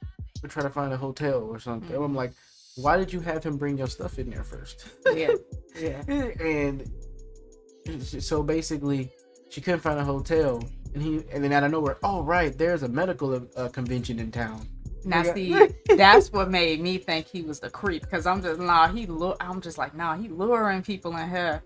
try 0.48 0.63
to 0.63 0.69
find 0.69 0.94
a 0.94 0.98
hotel 0.98 1.40
or 1.44 1.60
something." 1.60 1.96
Mhm. 1.96 2.06
I'm 2.06 2.16
like, 2.16 2.34
"Why 2.75 2.96
did 2.98 3.12
you 3.12 3.19
have 3.19 3.44
him 3.44 3.58
bring 3.58 3.78
your 3.78 3.88
stuff 3.88 4.18
in 4.18 4.30
there 4.30 4.44
first? 4.44 4.88
yeah 5.13 5.34
yeah 5.75 6.01
and 6.54 6.90
so 8.01 8.42
basically, 8.42 9.12
she 9.50 9.60
couldn't 9.62 9.81
find 9.81 10.00
a 10.00 10.04
hotel, 10.04 10.63
and 10.94 11.04
he 11.04 11.12
and 11.34 11.44
then 11.44 11.51
out 11.51 11.63
of 11.63 11.72
nowhere, 11.72 11.98
oh 12.03 12.24
right, 12.24 12.58
there's 12.58 12.84
a 12.84 12.89
medical 12.89 13.30
uh, 13.58 13.68
convention 13.70 14.20
in 14.20 14.32
town. 14.32 14.68
Now 15.06 15.24
Yeah. 15.24 15.34
see 15.34 15.70
that's 15.96 16.32
what 16.32 16.50
made 16.60 16.82
me 16.82 16.98
think 16.98 17.28
he 17.28 17.42
was 17.42 17.60
the 17.60 17.70
creep 17.70 18.02
because 18.04 18.26
i'm 18.26 18.42
just 18.42 18.60
nah 18.60 18.88
he 18.88 19.06
look 19.06 19.38
i'm 19.40 19.62
just 19.62 19.78
like 19.78 19.96
nah 19.96 20.16
he 20.18 20.28
luring 20.28 20.82
people 20.82 21.16
in 21.18 21.30
here 21.30 21.62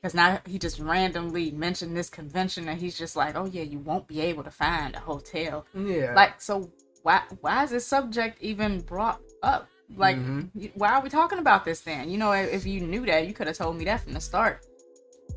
because 0.00 0.14
now 0.14 0.40
he 0.46 0.58
just 0.58 0.78
randomly 0.80 1.50
mentioned 1.52 1.96
this 1.96 2.10
convention 2.10 2.68
and 2.68 2.80
he's 2.80 2.98
just 2.98 3.16
like 3.16 3.36
oh 3.36 3.44
yeah 3.46 3.62
you 3.62 3.78
won't 3.78 4.06
be 4.08 4.20
able 4.20 4.42
to 4.42 4.50
find 4.50 4.94
a 4.94 5.00
hotel 5.00 5.64
Yeah, 5.74 6.14
like 6.14 6.40
so 6.40 6.70
why 7.02 7.22
why 7.40 7.64
is 7.64 7.70
this 7.70 7.86
subject 7.86 8.38
even 8.40 8.80
brought 8.80 9.20
up 9.42 9.68
like 9.96 10.16
Mhm. 10.16 10.70
why 10.74 10.92
are 10.94 11.02
we 11.02 11.08
talking 11.08 11.38
about 11.38 11.64
this 11.64 11.80
then 11.80 12.08
you 12.10 12.16
know 12.18 12.32
if, 12.32 12.52
if 12.52 12.66
you 12.66 12.80
knew 12.80 13.04
that 13.06 13.26
you 13.26 13.34
could 13.34 13.46
have 13.46 13.56
told 13.56 13.76
me 13.76 13.84
that 13.84 14.00
from 14.00 14.12
the 14.12 14.20
start 14.20 14.64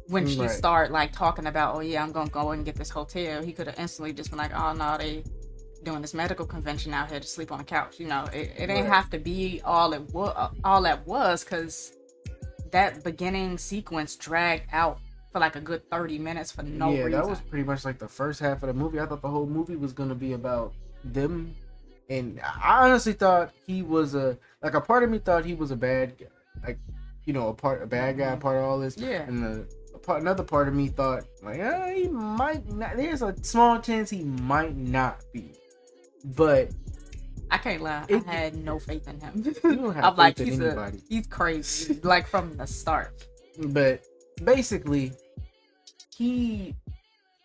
when 0.08 0.26
she 0.26 0.42
Right. 0.42 0.50
start 0.52 0.92
like 0.92 1.12
talking 1.12 1.48
about 1.48 1.76
oh 1.76 1.80
yeah 1.80 2.02
i'm 2.04 2.12
gonna 2.12 2.30
go 2.30 2.52
and 2.52 2.64
get 2.66 2.76
this 2.76 2.90
hotel 2.90 3.44
he 3.44 3.52
could 3.52 3.68
have 3.68 3.78
instantly 3.80 4.14
just 4.14 4.30
been 4.30 4.38
like 4.38 4.52
oh 4.56 4.74
no 4.74 4.98
they 4.98 5.24
doing 5.86 6.02
this 6.02 6.14
medical 6.14 6.46
convention 6.46 6.94
out 6.94 7.10
here 7.10 7.20
to 7.20 7.28
sleep 7.28 7.52
on 7.52 7.58
the 7.60 7.64
couch 7.64 8.00
you 8.00 8.08
know 8.08 8.26
it, 8.34 8.52
it 8.58 8.70
ain't 8.70 8.86
Right. 8.86 8.94
have 8.94 9.10
to 9.12 9.20
be 9.20 9.62
all 9.64 9.94
it 9.94 10.02
was 10.14 10.52
all 10.64 10.82
that 10.82 11.06
was 11.08 11.44
because 11.44 11.94
that 12.72 13.04
beginning 13.04 13.58
sequence 13.58 14.16
dragged 14.16 14.68
out 14.74 15.00
for 15.32 15.40
like 15.40 15.56
a 15.56 15.62
good 15.62 15.90
30 15.92 16.18
minutes 16.20 16.52
for 16.52 16.64
no 16.64 16.92
yeah, 16.92 17.04
reason 17.04 17.12
that 17.22 17.28
was 17.30 17.40
pretty 17.42 17.64
much 17.66 17.86
like 17.86 18.00
the 18.00 18.08
first 18.08 18.40
half 18.40 18.64
of 18.64 18.68
the 18.68 18.74
movie. 18.74 19.00
I 19.00 19.06
thought 19.06 19.22
the 19.22 19.30
whole 19.30 19.46
movie 19.46 19.76
was 19.76 19.92
gonna 19.94 20.16
be 20.16 20.34
about 20.34 20.74
them, 21.04 21.54
and 22.10 22.40
I 22.42 22.86
honestly 22.86 23.14
thought 23.14 23.52
he 23.68 23.82
was 23.82 24.16
a 24.16 24.38
like 24.64 24.74
a 24.76 24.82
part 24.82 25.04
of 25.04 25.10
me 25.10 25.20
thought 25.20 25.44
he 25.46 25.54
was 25.54 25.72
a 25.72 25.76
bad, 25.76 26.18
guy, 26.18 26.26
like 26.66 26.80
you 27.26 27.34
know, 27.34 27.50
a 27.50 27.54
part 27.54 27.84
a 27.84 27.86
bad 27.86 28.18
guy, 28.18 28.34
Mhm. 28.36 28.40
part 28.40 28.58
of 28.58 28.64
all 28.64 28.80
this, 28.80 28.98
yeah 28.98 29.24
and 29.24 29.44
the 29.44 29.98
part, 30.00 30.22
another 30.22 30.44
part 30.44 30.68
of 30.70 30.74
me 30.74 30.88
thought 30.88 31.26
like 31.44 31.60
ah, 31.62 31.90
he 31.94 32.08
might 32.08 32.66
not. 32.74 32.96
There's 32.96 33.22
a 33.22 33.36
small 33.44 33.80
chance 33.80 34.10
he 34.10 34.24
might 34.24 34.76
not 34.78 35.22
be, 35.34 35.52
but 36.36 36.70
i 37.52 37.58
can't 37.58 37.82
lie 37.84 38.04
It- 38.10 38.28
i 38.28 38.32
had 38.34 38.56
no 38.56 38.80
faith 38.80 39.08
in 39.08 39.20
him 39.20 39.44
you 39.46 39.54
don't 39.76 39.94
have 39.94 40.04
I'm 40.12 40.16
like, 40.16 40.38
he's 40.38 40.60
a- 40.60 40.92
he's 41.08 41.28
crazy 41.28 42.00
like 42.04 42.28
from 42.28 42.56
the 42.58 42.66
start 42.66 43.14
But 43.68 44.02
basically, 44.44 45.14
he 46.18 46.76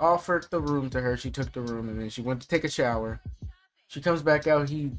offered 0.00 0.46
the 0.50 0.60
room 0.60 0.90
to 0.90 1.00
her. 1.00 1.16
She 1.16 1.30
took 1.30 1.52
the 1.52 1.60
room 1.60 1.88
and 1.88 2.00
then 2.00 2.08
she 2.08 2.20
went 2.22 2.40
to 2.42 2.49
take 2.49 2.64
a 2.64 2.68
shower. 2.68 3.20
She 3.87 4.00
comes 4.00 4.22
back 4.22 4.46
out. 4.49 4.68
He 4.68 4.90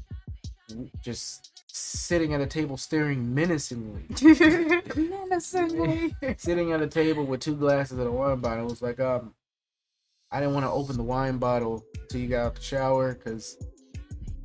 just 1.02 1.50
sitting 1.66 2.32
at 2.32 2.40
a 2.40 2.46
table 2.46 2.76
staring 2.78 3.34
menacingly. 3.34 4.04
Menacingly. 4.96 6.14
sitting 6.38 6.72
at 6.72 6.80
a 6.80 6.86
table 6.86 7.24
with 7.24 7.40
two 7.40 7.56
glasses 7.56 7.98
and 7.98 8.06
a 8.08 8.12
wine 8.12 8.38
bottle. 8.40 8.64
It 8.66 8.70
was 8.70 8.82
like, 8.82 9.00
um, 9.00 9.34
I 10.30 10.40
didn't 10.40 10.54
want 10.54 10.64
to 10.66 10.70
open 10.70 10.96
the 10.96 11.02
wine 11.02 11.38
bottle 11.38 11.84
until 12.00 12.20
you 12.20 12.28
got 12.28 12.46
out 12.46 12.54
the 12.54 12.62
shower 12.62 13.14
because 13.14 13.56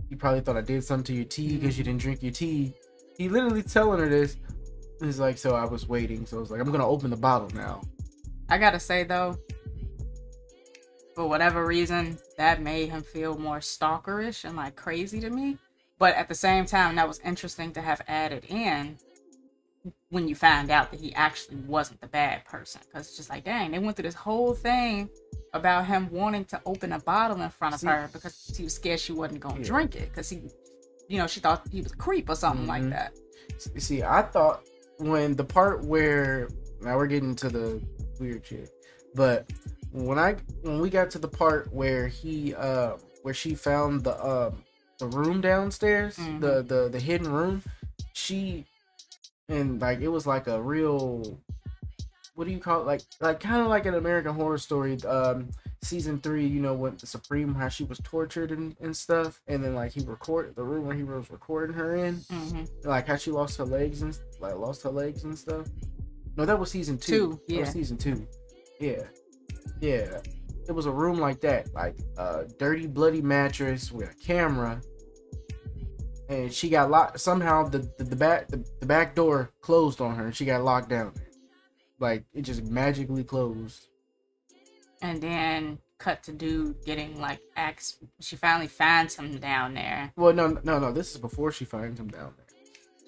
you 0.09 0.17
probably 0.17 0.41
thought 0.41 0.57
I 0.57 0.61
did 0.61 0.83
something 0.83 1.05
to 1.05 1.13
your 1.13 1.25
tea 1.25 1.57
because 1.57 1.77
you 1.77 1.83
mm-hmm. 1.83 1.91
didn't 1.91 2.01
drink 2.01 2.23
your 2.23 2.31
tea. 2.31 2.73
He 3.17 3.29
literally 3.29 3.63
telling 3.63 3.99
her 3.99 4.09
this. 4.09 4.37
He's 5.01 5.19
like, 5.19 5.37
so 5.37 5.55
I 5.55 5.65
was 5.65 5.87
waiting. 5.87 6.25
So 6.25 6.37
I 6.37 6.39
was 6.39 6.51
like, 6.51 6.59
I'm 6.59 6.71
gonna 6.71 6.87
open 6.87 7.09
the 7.09 7.17
bottle 7.17 7.49
now. 7.53 7.81
I 8.49 8.57
gotta 8.57 8.79
say 8.79 9.03
though, 9.03 9.37
for 11.13 11.27
whatever 11.27 11.65
reason, 11.65 12.17
that 12.37 12.61
made 12.61 12.89
him 12.89 13.01
feel 13.01 13.37
more 13.37 13.59
stalkerish 13.59 14.45
and 14.45 14.55
like 14.55 14.75
crazy 14.75 15.19
to 15.19 15.29
me. 15.29 15.57
But 15.99 16.15
at 16.15 16.27
the 16.27 16.35
same 16.35 16.65
time, 16.65 16.95
that 16.95 17.07
was 17.07 17.19
interesting 17.19 17.71
to 17.73 17.81
have 17.81 18.01
added 18.07 18.45
in 18.49 18.97
when 20.09 20.27
you 20.27 20.35
find 20.35 20.69
out 20.69 20.91
that 20.91 20.99
he 20.99 21.13
actually 21.15 21.57
wasn't 21.57 21.99
the 22.01 22.07
bad 22.07 22.45
person. 22.45 22.81
Because 22.85 23.07
it's 23.07 23.17
just 23.17 23.29
like, 23.29 23.43
dang, 23.43 23.71
they 23.71 23.79
went 23.79 23.97
through 23.97 24.03
this 24.03 24.15
whole 24.15 24.53
thing 24.53 25.09
about 25.57 25.85
him 25.85 26.09
wanting 26.11 26.45
to 26.45 26.61
open 26.65 26.93
a 26.93 26.99
bottle 26.99 27.41
in 27.41 27.49
front 27.49 27.73
of 27.75 27.81
See- 27.81 27.87
her 27.87 28.09
because 28.13 28.53
he 28.57 28.63
was 28.63 28.75
scared 28.75 28.99
she 28.99 29.11
wasn't 29.13 29.39
gonna 29.41 29.59
Yeah. 29.59 29.65
drink 29.65 29.95
it. 29.95 30.09
Because 30.09 30.29
he, 30.29 30.41
you 31.07 31.17
know, 31.17 31.27
she 31.27 31.39
thought 31.39 31.67
he 31.71 31.81
was 31.81 31.91
a 31.91 31.95
creep 31.95 32.29
or 32.29 32.35
something 32.35 32.65
Mhm. 32.65 32.69
like 32.69 32.89
that. 32.89 33.13
See, 33.77 34.03
I 34.03 34.21
thought 34.21 34.63
when 34.97 35.35
the 35.35 35.43
part 35.43 35.83
where 35.83 36.49
now 36.81 36.95
we're 36.97 37.07
getting 37.07 37.35
to 37.37 37.49
the 37.49 37.81
weird 38.19 38.45
shit, 38.45 38.71
but 39.15 39.51
when 39.91 40.19
I 40.19 40.35
when 40.61 40.79
we 40.79 40.89
got 40.89 41.09
to 41.11 41.19
the 41.19 41.27
part 41.27 41.71
where 41.73 42.07
he 42.07 42.53
uh 42.55 42.97
where 43.23 43.33
she 43.33 43.55
found 43.55 44.03
the 44.03 44.15
um 44.25 44.63
the 44.99 45.07
room 45.07 45.41
downstairs, 45.41 46.17
Mhm. 46.17 46.39
the 46.41 46.61
the 46.63 46.89
the 46.89 46.99
hidden 46.99 47.31
room, 47.31 47.63
she 48.13 48.65
and 49.49 49.79
like 49.81 50.01
it 50.01 50.09
was 50.09 50.27
like 50.27 50.47
a 50.47 50.61
real 50.61 51.39
what 52.37 52.45
do 52.45 52.53
you 52.53 52.59
call 52.59 52.81
it 52.81 52.85
like 52.85 53.01
like 53.19 53.39
kind 53.39 53.61
of 53.63 53.67
like 53.67 53.87
an 53.87 53.95
American 53.95 54.31
Horror 54.35 54.59
Story 54.59 54.95
um 55.07 55.49
season 55.83 56.19
three 56.19 56.45
you 56.45 56.61
know 56.61 56.75
when 56.75 56.95
the 56.97 57.07
Supreme 57.07 57.55
how 57.55 57.67
she 57.67 57.83
was 57.83 57.99
tortured 58.03 58.51
and, 58.51 58.75
and 58.79 58.95
stuff 58.95 59.41
and 59.47 59.63
then 59.63 59.73
like 59.73 59.91
he 59.91 60.01
recorded 60.05 60.55
the 60.55 60.63
room 60.63 60.85
where 60.85 60.95
he 60.95 61.01
was 61.01 61.31
recording 61.31 61.75
her 61.75 61.95
in 61.95 62.17
hmm 62.29 62.63
like 62.83 63.07
how 63.07 63.15
she 63.15 63.31
lost 63.31 63.57
her 63.57 63.65
legs 63.65 64.03
and 64.03 64.19
like 64.39 64.55
lost 64.55 64.83
her 64.83 64.91
legs 64.91 65.23
and 65.23 65.35
stuff. 65.37 65.65
No, 66.35 66.45
that 66.45 66.59
was 66.59 66.69
season 66.69 66.99
two. 66.99 67.11
Two, 67.11 67.41
That 67.47 67.59
was 67.61 67.67
yeah. 67.69 67.73
season 67.73 67.97
two. 67.97 68.27
Yeah, 68.79 69.03
yeah. 69.81 70.21
It 70.67 70.71
was 70.71 70.85
a 70.85 70.91
room 70.91 71.19
like 71.19 71.41
that, 71.41 71.73
like 71.73 71.97
a 72.19 72.45
dirty, 72.59 72.85
bloody 72.85 73.23
mattress 73.23 73.91
with 73.91 74.11
a 74.11 74.13
camera, 74.23 74.79
and 76.29 76.53
she 76.53 76.69
got 76.69 76.91
locked. 76.91 77.19
Somehow 77.19 77.67
the 77.67 77.79
the, 77.97 78.03
the 78.03 78.15
back 78.15 78.47
the, 78.49 78.63
the 78.79 78.85
back 78.85 79.15
door 79.15 79.49
closed 79.61 79.99
on 79.99 80.15
her, 80.15 80.25
and 80.25 80.35
she 80.35 80.45
got 80.45 80.61
locked 80.63 80.89
down. 80.89 81.13
Like 81.99 82.25
it 82.33 82.43
just 82.43 82.63
magically 82.63 83.23
closed. 83.23 83.87
And 85.01 85.21
then 85.21 85.79
cut 85.97 86.23
to 86.23 86.31
dude 86.31 86.83
getting 86.85 87.19
like 87.19 87.39
axe. 87.55 87.97
She 88.19 88.35
finally 88.35 88.67
finds 88.67 89.15
him 89.15 89.37
down 89.39 89.73
there. 89.73 90.11
Well, 90.15 90.33
no, 90.33 90.59
no, 90.63 90.79
no. 90.79 90.91
This 90.91 91.11
is 91.11 91.17
before 91.17 91.51
she 91.51 91.65
finds 91.65 91.99
him 91.99 92.07
down 92.07 92.33
there. 92.37 92.45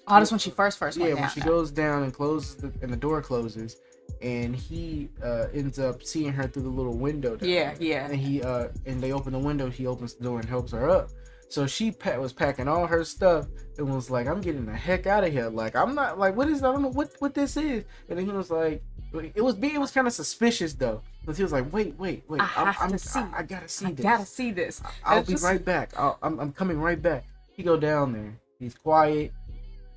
Oh, 0.08 0.18
that's 0.18 0.32
when 0.32 0.40
she 0.40 0.50
first 0.50 0.78
first 0.78 0.98
went 0.98 1.14
yeah, 1.14 1.20
when 1.20 1.30
she 1.30 1.40
there. 1.40 1.48
goes 1.48 1.70
down 1.70 2.02
and 2.02 2.12
closes 2.12 2.56
the, 2.56 2.72
and 2.82 2.92
the 2.92 2.96
door 2.96 3.22
closes, 3.22 3.76
and 4.20 4.56
he 4.56 5.08
uh, 5.22 5.46
ends 5.54 5.78
up 5.78 6.02
seeing 6.02 6.32
her 6.32 6.48
through 6.48 6.62
the 6.62 6.68
little 6.68 6.96
window. 6.96 7.38
Yeah, 7.40 7.74
there. 7.74 7.76
yeah. 7.80 8.06
And 8.06 8.16
he 8.16 8.42
uh, 8.42 8.68
and 8.86 9.00
they 9.00 9.12
open 9.12 9.32
the 9.32 9.38
window. 9.38 9.70
He 9.70 9.86
opens 9.86 10.14
the 10.14 10.24
door 10.24 10.40
and 10.40 10.48
helps 10.48 10.72
her 10.72 10.88
up. 10.88 11.10
So 11.50 11.66
she 11.66 11.90
pa- 11.90 12.16
was 12.16 12.32
packing 12.32 12.68
all 12.68 12.86
her 12.86 13.04
stuff 13.04 13.46
and 13.76 13.92
was 13.92 14.08
like, 14.10 14.26
"I'm 14.28 14.40
getting 14.40 14.64
the 14.66 14.72
heck 14.74 15.06
out 15.06 15.24
of 15.24 15.32
here. 15.32 15.48
Like, 15.50 15.74
I'm 15.76 15.94
not 15.96 16.18
like, 16.18 16.36
what 16.36 16.48
is 16.48 16.62
I 16.62 16.72
don't 16.72 16.80
know 16.82 16.88
what 16.88 17.10
what 17.18 17.34
this 17.34 17.56
is." 17.56 17.84
And 18.08 18.18
then 18.18 18.24
he 18.24 18.30
was 18.32 18.50
like, 18.50 18.82
"It 19.34 19.42
was. 19.42 19.56
It 19.60 19.78
was 19.80 19.90
kind 19.90 20.06
of 20.06 20.12
suspicious 20.12 20.74
though." 20.74 21.02
Because 21.20 21.36
he 21.36 21.42
was 21.42 21.52
like, 21.52 21.70
"Wait, 21.72 21.98
wait, 21.98 22.22
wait. 22.28 22.40
I 22.40 22.44
I'm, 22.56 22.66
have 22.72 22.76
I'm, 22.80 22.90
to 22.92 22.98
see. 22.98 23.18
I, 23.18 23.38
I 23.38 23.42
gotta 23.42 23.68
see 23.68 23.86
I 23.86 23.92
this. 23.92 24.02
gotta 24.04 24.24
see 24.26 24.50
this. 24.52 24.80
I'll 25.04 25.18
It's 25.18 25.26
be 25.26 25.34
just- 25.34 25.44
right 25.44 25.62
back. 25.64 25.90
I'll, 25.98 26.18
I'm, 26.22 26.38
I'm 26.38 26.52
coming 26.52 26.80
right 26.80 27.00
back. 27.02 27.26
He 27.52 27.62
go 27.64 27.76
down 27.76 28.12
there. 28.12 28.32
He's 28.60 28.74
quiet 28.76 29.32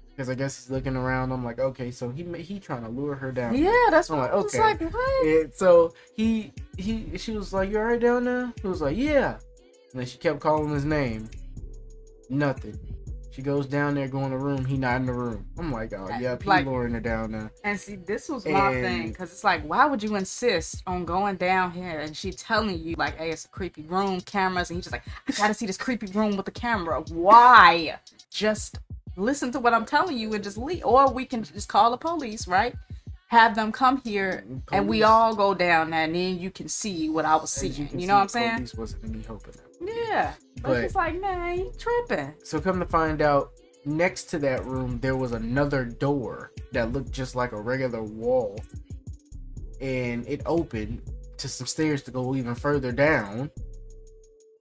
because 0.10 0.30
I 0.30 0.36
guess 0.36 0.58
he's 0.58 0.72
looking 0.72 0.96
around. 0.96 1.32
I'm 1.32 1.46
like, 1.46 1.60
okay, 1.60 1.92
so 1.92 2.10
he 2.10 2.24
he 2.42 2.60
trying 2.60 2.84
to 2.84 2.90
lure 2.90 3.14
her 3.16 3.32
down. 3.32 3.56
Yeah, 3.56 3.72
that's 3.92 4.10
what 4.10 4.16
I'm 4.16 4.22
what 4.22 4.32
like, 4.32 4.34
I 4.34 4.44
was 4.44 4.56
okay. 4.56 4.86
like, 4.86 4.94
what? 4.94 5.28
And 5.28 5.54
so 5.54 5.94
he 6.16 6.52
he 6.78 7.16
she 7.18 7.34
was 7.38 7.54
like, 7.54 7.70
you 7.70 7.78
alright 7.78 8.00
down 8.00 8.24
there? 8.26 8.52
He 8.62 8.68
was 8.68 8.82
like, 8.82 8.98
yeah. 8.98 9.38
And 9.92 10.00
then 10.00 10.08
she 10.08 10.18
kept 10.18 10.40
calling 10.40 10.72
his 10.74 10.86
name. 10.86 11.30
Nothing. 12.34 12.80
She 13.32 13.42
goes 13.42 13.66
down 13.66 13.96
there, 13.96 14.08
go 14.08 14.20
in 14.26 14.32
the 14.32 14.38
room. 14.38 14.64
He 14.64 14.78
not 14.78 14.98
in 14.98 15.06
the 15.08 15.14
room. 15.14 15.48
I'm 15.58 15.72
like, 15.72 15.92
oh 15.94 16.08
yeah, 16.20 16.38
he 16.40 16.48
Like- 16.48 16.66
luring 16.68 16.94
her 16.94 17.00
down 17.00 17.32
there. 17.32 17.52
And 17.64 17.80
see, 17.80 17.96
this 17.96 18.30
was 18.30 18.46
my 18.46 18.72
And- 18.72 18.86
thing 18.86 19.08
because 19.08 19.32
it's 19.32 19.44
like, 19.44 19.64
why 19.64 19.86
would 19.88 20.04
you 20.04 20.16
insist 20.16 20.84
on 20.86 21.04
going 21.04 21.38
down 21.38 21.72
here 21.72 22.00
and 22.00 22.16
she 22.16 22.32
telling 22.32 22.78
you 22.78 22.96
like, 22.96 23.18
hey, 23.18 23.32
it's 23.32 23.46
a 23.46 23.48
creepy 23.50 23.84
room, 23.84 24.22
cameras, 24.22 24.70
and 24.70 24.78
he's 24.78 24.86
just 24.86 24.92
like, 24.94 25.04
I 25.28 25.32
gotta 25.32 25.54
see 25.56 25.66
this 25.66 25.78
creepy 25.78 26.08
room 26.08 26.38
with 26.38 26.46
the 26.46 26.52
camera. 26.52 27.02
Why? 27.10 27.98
Just 28.30 28.78
listen 29.18 29.52
to 29.52 29.60
what 29.60 29.74
I'm 29.74 29.86
telling 29.86 30.16
you 30.18 30.34
and 30.36 30.44
just 30.44 30.58
leave, 30.58 30.86
or 30.86 31.12
we 31.12 31.26
can 31.26 31.44
just 31.44 31.70
call 31.70 31.90
the 31.92 31.98
police, 31.98 32.48
right? 32.48 32.76
Have 33.34 33.56
them 33.56 33.72
come 33.72 34.00
here 34.04 34.46
and 34.72 34.88
we 34.88 35.02
all 35.02 35.36
go 35.36 35.56
down 35.56 35.90
there, 35.90 36.04
and 36.04 36.14
then 36.14 36.38
you 36.38 36.52
can 36.52 36.68
see 36.68 37.10
what 37.10 37.26
I 37.26 37.36
was 37.36 37.58
as 37.58 37.64
you 37.64 37.88
seeing. 37.88 37.90
You, 37.94 38.02
see, 38.02 38.06
know 38.06 38.14
what 38.14 38.22
I'm 38.22 38.28
saying? 38.30 38.56
Police 38.58 38.76
wasn't 38.76 39.10
me 39.10 39.24
helping. 39.26 39.56
Yeah. 39.82 40.34
But, 40.58 40.64
But- 40.64 40.84
it's 40.84 40.94
like, 40.94 41.20
man, 41.20 41.58
you 41.58 41.74
tripping. 41.76 42.36
So 42.44 42.62
come 42.62 42.80
to 42.80 42.86
find 42.86 43.24
out, 43.24 43.54
next 43.86 44.26
to 44.26 44.38
that 44.38 44.64
room 44.66 45.00
there 45.00 45.16
was 45.18 45.32
another 45.32 45.84
door 45.84 46.52
that 46.74 46.92
looked 46.92 47.12
just 47.12 47.36
like 47.36 47.54
a 47.54 47.60
regular 47.60 48.04
wall, 48.04 48.60
and 49.82 50.28
it 50.28 50.44
opened 50.46 51.02
to 51.38 51.50
some 51.50 51.66
stairs 51.66 52.04
to 52.04 52.12
go 52.12 52.36
even 52.36 52.54
further 52.54 52.92
down. 52.92 53.50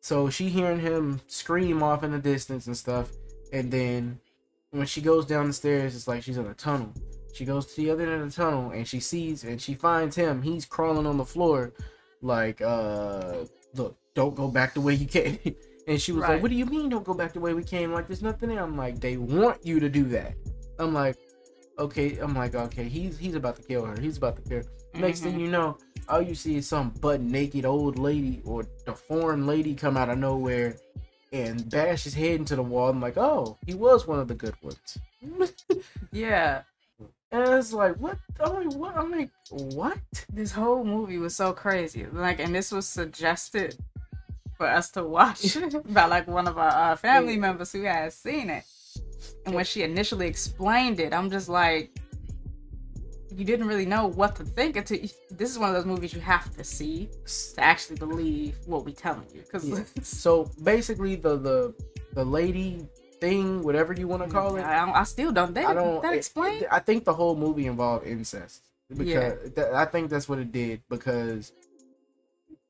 So 0.01 0.31
she 0.31 0.49
hearing 0.49 0.81
him 0.81 1.21
scream 1.27 1.83
off 1.83 2.05
in 2.05 2.13
the 2.13 2.19
distance 2.19 2.67
and 2.69 2.77
stuff, 2.77 3.11
and 3.53 3.71
then 3.71 4.19
when 4.71 4.87
she 4.87 5.03
goes 5.03 5.27
down 5.27 5.47
the 5.49 5.53
stairs, 5.53 5.95
it's 5.95 6.09
like 6.09 6.23
she's 6.23 6.39
in 6.39 6.47
a 6.47 6.55
tunnel. 6.55 6.95
She 7.33 7.45
goes 7.45 7.67
to 7.67 7.77
the 7.81 7.91
other 7.91 8.05
end 8.13 8.23
of 8.23 8.31
the 8.31 8.35
tunnel 8.43 8.71
and 8.71 8.87
she 8.87 9.01
sees 9.01 9.45
and 9.45 9.61
she 9.61 9.75
finds 9.75 10.15
him. 10.17 10.43
He's 10.43 10.65
crawling 10.67 11.07
on 11.07 11.17
the 11.17 11.25
floor, 11.25 11.73
like, 12.21 12.61
uh, 12.61 13.45
look, 13.75 13.97
don't 14.15 14.35
go 14.35 14.49
back 14.49 14.75
the 14.75 14.81
way 14.81 14.95
you 14.95 15.07
came. 15.07 15.39
And 15.89 16.01
she 16.01 16.13
was 16.13 16.23
Right. 16.23 16.35
like, 16.35 16.43
What 16.43 16.53
do 16.53 16.57
you 16.57 16.65
mean 16.67 16.91
don't 16.91 17.03
go 17.05 17.13
back 17.13 17.33
the 17.33 17.41
way 17.41 17.55
we 17.55 17.65
came? 17.65 17.93
Like, 17.93 18.07
there's 18.07 18.23
nothing 18.23 18.51
there. 18.51 18.63
I'm 18.63 18.77
like, 18.77 19.01
They 19.01 19.17
want 19.17 19.67
you 19.67 19.81
to 19.81 19.89
do 19.89 20.05
that. 20.11 20.35
I'm 20.79 20.95
like, 20.95 21.17
Okay. 21.77 22.19
I'm 22.19 22.35
like, 22.37 22.55
Okay, 22.55 22.85
he's 22.85 23.19
he's 23.19 23.35
about 23.35 23.57
to 23.57 23.63
kill 23.63 23.85
her. 23.87 24.01
He's 24.01 24.17
about 24.17 24.37
to 24.37 24.43
kill 24.43 24.59
her. 24.59 24.65
Next 24.95 25.21
thing 25.23 25.35
Mhm. 25.35 25.41
you 25.41 25.49
know, 25.49 25.77
all 26.09 26.23
you 26.23 26.37
see 26.37 26.55
is 26.55 26.69
some 26.69 26.91
butt 27.01 27.21
naked 27.21 27.65
old 27.65 27.99
lady 27.99 28.41
or 28.45 28.65
the 28.87 28.95
foreign 28.95 29.45
lady 29.45 29.75
come 29.75 29.97
out 29.97 30.09
of 30.09 30.19
nowhere 30.19 30.77
and 31.33 31.69
bash 31.69 32.05
his 32.05 32.15
head 32.15 32.37
into 32.39 32.55
the 32.55 32.63
wall. 32.63 32.89
I'm 32.91 33.01
like, 33.01 33.17
Oh, 33.19 33.59
he 33.67 33.75
was 33.75 34.07
one 34.07 34.21
of 34.21 34.29
the 34.29 34.37
good 34.37 34.55
ones. 34.63 34.99
Yeah. 36.13 36.63
And 37.33 37.55
it's 37.55 37.73
like, 37.73 37.97
what? 37.97 38.19
I'm 38.41 38.53
like, 38.53 38.75
what? 38.75 38.97
I'm 38.97 39.11
like, 39.11 39.31
what? 39.51 39.99
this 40.33 40.53
whole 40.53 40.85
movie 40.85 41.19
was 41.19 41.35
so 41.35 41.53
crazy. 41.53 42.07
Like, 42.13 42.41
and 42.41 42.55
this 42.55 42.71
was 42.71 42.87
suggested 42.87 43.77
for 44.57 44.67
us 44.67 44.91
to 44.93 45.03
watch 45.03 45.57
by 45.87 46.05
like 46.05 46.29
one 46.29 46.47
of 46.47 46.59
our 46.59 46.93
uh, 46.93 46.97
family 46.97 47.39
members 47.39 47.73
who 47.73 47.83
had 47.83 48.13
seen 48.13 48.51
it. 48.51 48.65
And 49.47 49.55
when 49.55 49.65
she 49.65 49.83
initially 49.83 50.27
explained 50.27 51.01
it, 51.01 51.15
I'm 51.15 51.31
just 51.31 51.49
like, 51.49 51.99
you 53.35 53.47
didn't 53.47 53.67
really 53.67 53.87
know 53.87 54.09
what 54.09 54.37
to 54.37 54.45
think 54.45 54.77
until 54.77 54.99
you, 54.99 55.09
this 55.31 55.51
is 55.51 55.59
one 55.59 55.71
of 55.71 55.75
those 55.75 55.87
movies 55.87 56.13
you 56.13 56.21
have 56.21 56.55
to 56.57 56.63
see 56.63 57.09
to 57.55 57.63
actually 57.63 57.97
believe 57.97 58.57
what 58.67 58.85
we're 58.85 58.95
telling 58.95 59.27
you. 59.35 59.41
Because 59.41 59.67
Yeah. 59.69 59.85
So 60.03 60.51
basically, 60.63 61.17
the 61.17 61.39
the 61.39 61.75
the 62.13 62.25
lady 62.25 62.87
thing, 63.23 63.63
whatever 63.63 63.93
you 63.93 64.09
want 64.09 64.23
to 64.25 64.29
call 64.29 64.57
it, 64.57 64.65
I, 64.65 64.85
don't- 64.85 64.97
I 64.97 65.05
still 65.05 65.31
don't. 65.33 65.55
They 65.55 65.65
I 65.65 65.75
don't. 65.75 66.03
that 66.03 66.13
explain. 66.15 66.65
I 66.71 66.81
think 66.81 67.05
the 67.05 67.15
whole 67.15 67.37
movie 67.37 67.67
involved 67.67 68.05
incest 68.07 68.63
because 68.89 69.07
Yeah. 69.07 69.35
that, 69.57 69.75
I 69.75 69.85
think 69.93 70.11
that's 70.11 70.29
what 70.29 70.41
it 70.41 70.51
did 70.51 70.83
because 70.91 71.53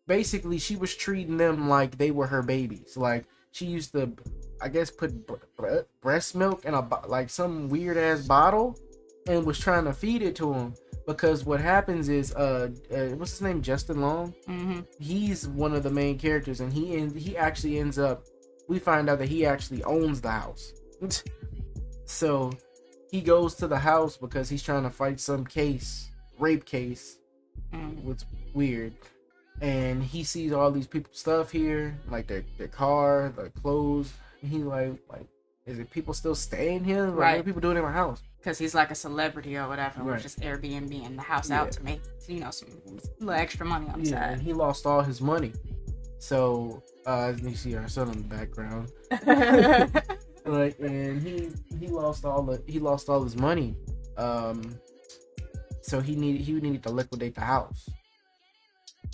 basically 0.06 0.58
she 0.58 0.76
was 0.76 0.94
treating 0.94 1.38
them 1.38 1.68
like 1.68 1.96
they 1.96 2.10
were 2.10 2.26
her 2.26 2.42
babies. 2.42 2.96
Like 2.96 3.24
she 3.52 3.64
used 3.66 3.92
to, 3.92 4.12
I 4.60 4.68
guess, 4.68 4.90
put 4.90 5.26
bre- 5.26 5.46
bre- 5.56 5.86
breast 6.02 6.34
milk 6.36 6.64
in 6.66 6.74
a 6.74 6.82
bo- 6.82 7.04
like 7.08 7.30
some 7.30 7.68
weird 7.70 7.96
ass 7.96 8.26
bottle 8.26 8.78
and 9.26 9.46
was 9.46 9.58
trying 9.58 9.84
to 9.84 9.92
feed 9.92 10.20
it 10.22 10.36
to 10.36 10.52
him. 10.52 10.74
Because 11.06 11.44
what 11.44 11.60
happens 11.60 12.08
is, 12.08 12.32
uh, 12.34 12.68
uh 12.94 13.16
what's 13.16 13.32
his 13.32 13.40
name, 13.40 13.62
Justin 13.62 14.00
Long? 14.02 14.34
hmm 14.46 14.80
he's 15.00 15.48
one 15.48 15.74
of 15.74 15.82
the 15.82 15.90
main 15.90 16.16
characters 16.18 16.60
and 16.60 16.72
he 16.72 16.94
en- 16.96 17.14
he 17.14 17.36
actually 17.36 17.78
ends 17.78 17.98
up 17.98 18.24
we 18.68 18.78
find 18.78 19.08
out 19.10 19.18
that 19.18 19.28
he 19.28 19.44
actually 19.46 19.82
owns 19.84 20.20
the 20.20 20.30
house 20.30 20.72
so 22.04 22.52
he 23.10 23.20
goes 23.20 23.54
to 23.54 23.66
the 23.66 23.78
house 23.78 24.16
because 24.16 24.48
he's 24.48 24.62
trying 24.62 24.82
to 24.82 24.90
fight 24.90 25.20
some 25.20 25.44
case 25.44 26.10
rape 26.38 26.64
case 26.64 27.18
mm 27.72 28.02
what's 28.02 28.24
weird 28.54 28.92
and 29.60 30.02
he 30.02 30.24
sees 30.24 30.52
all 30.52 30.70
these 30.70 30.86
people 30.86 31.10
stuff 31.14 31.50
here 31.50 31.96
like 32.10 32.26
their, 32.26 32.44
their 32.58 32.68
car 32.68 33.32
their 33.36 33.50
clothes 33.50 34.12
and 34.42 34.50
he's 34.50 34.64
like 34.64 34.92
like 35.08 35.26
is 35.64 35.78
it 35.78 35.88
people 35.92 36.12
still 36.12 36.34
staying 36.34 36.82
here? 36.82 37.06
Like, 37.06 37.16
Right. 37.16 37.30
What 37.36 37.40
are 37.40 37.42
people 37.44 37.60
doing 37.60 37.76
in 37.76 37.84
my 37.84 37.92
house? 37.92 38.20
because 38.38 38.58
he's 38.58 38.74
like 38.74 38.90
a 38.90 38.96
celebrity 38.96 39.56
or 39.56 39.68
whatever. 39.68 39.98
and 40.00 40.06
We're 40.06 40.18
just 40.18 40.40
Airbnb 40.40 41.06
in 41.06 41.14
the 41.14 41.22
house 41.22 41.48
Yeah. 41.48 41.60
out 41.60 41.70
to 41.72 41.84
make 41.84 42.00
you 42.26 42.40
know 42.40 42.50
some 42.50 42.68
little 43.20 43.30
extra 43.34 43.64
money 43.64 43.88
on 43.88 44.02
the 44.02 44.10
Yeah, 44.10 44.30
and 44.32 44.42
he 44.42 44.52
lost 44.52 44.84
all 44.84 45.02
his 45.02 45.20
money. 45.20 45.52
So 46.22 46.84
uh, 47.04 47.32
you 47.42 47.56
see 47.56 47.74
our 47.74 47.88
son 47.88 48.08
in 48.10 48.18
the 48.18 48.28
background. 48.28 48.92
like 50.46 50.78
and 50.78 51.20
he 51.20 51.50
he 51.80 51.88
lost 51.88 52.24
all 52.24 52.42
the 52.44 52.62
he 52.68 52.78
lost 52.78 53.08
all 53.08 53.24
his 53.24 53.34
money. 53.34 53.74
Um 54.16 54.78
so 55.82 55.98
he 55.98 56.14
needed 56.14 56.42
he 56.42 56.52
needed 56.52 56.84
to 56.84 56.90
liquidate 56.90 57.34
the 57.34 57.40
house. 57.40 57.90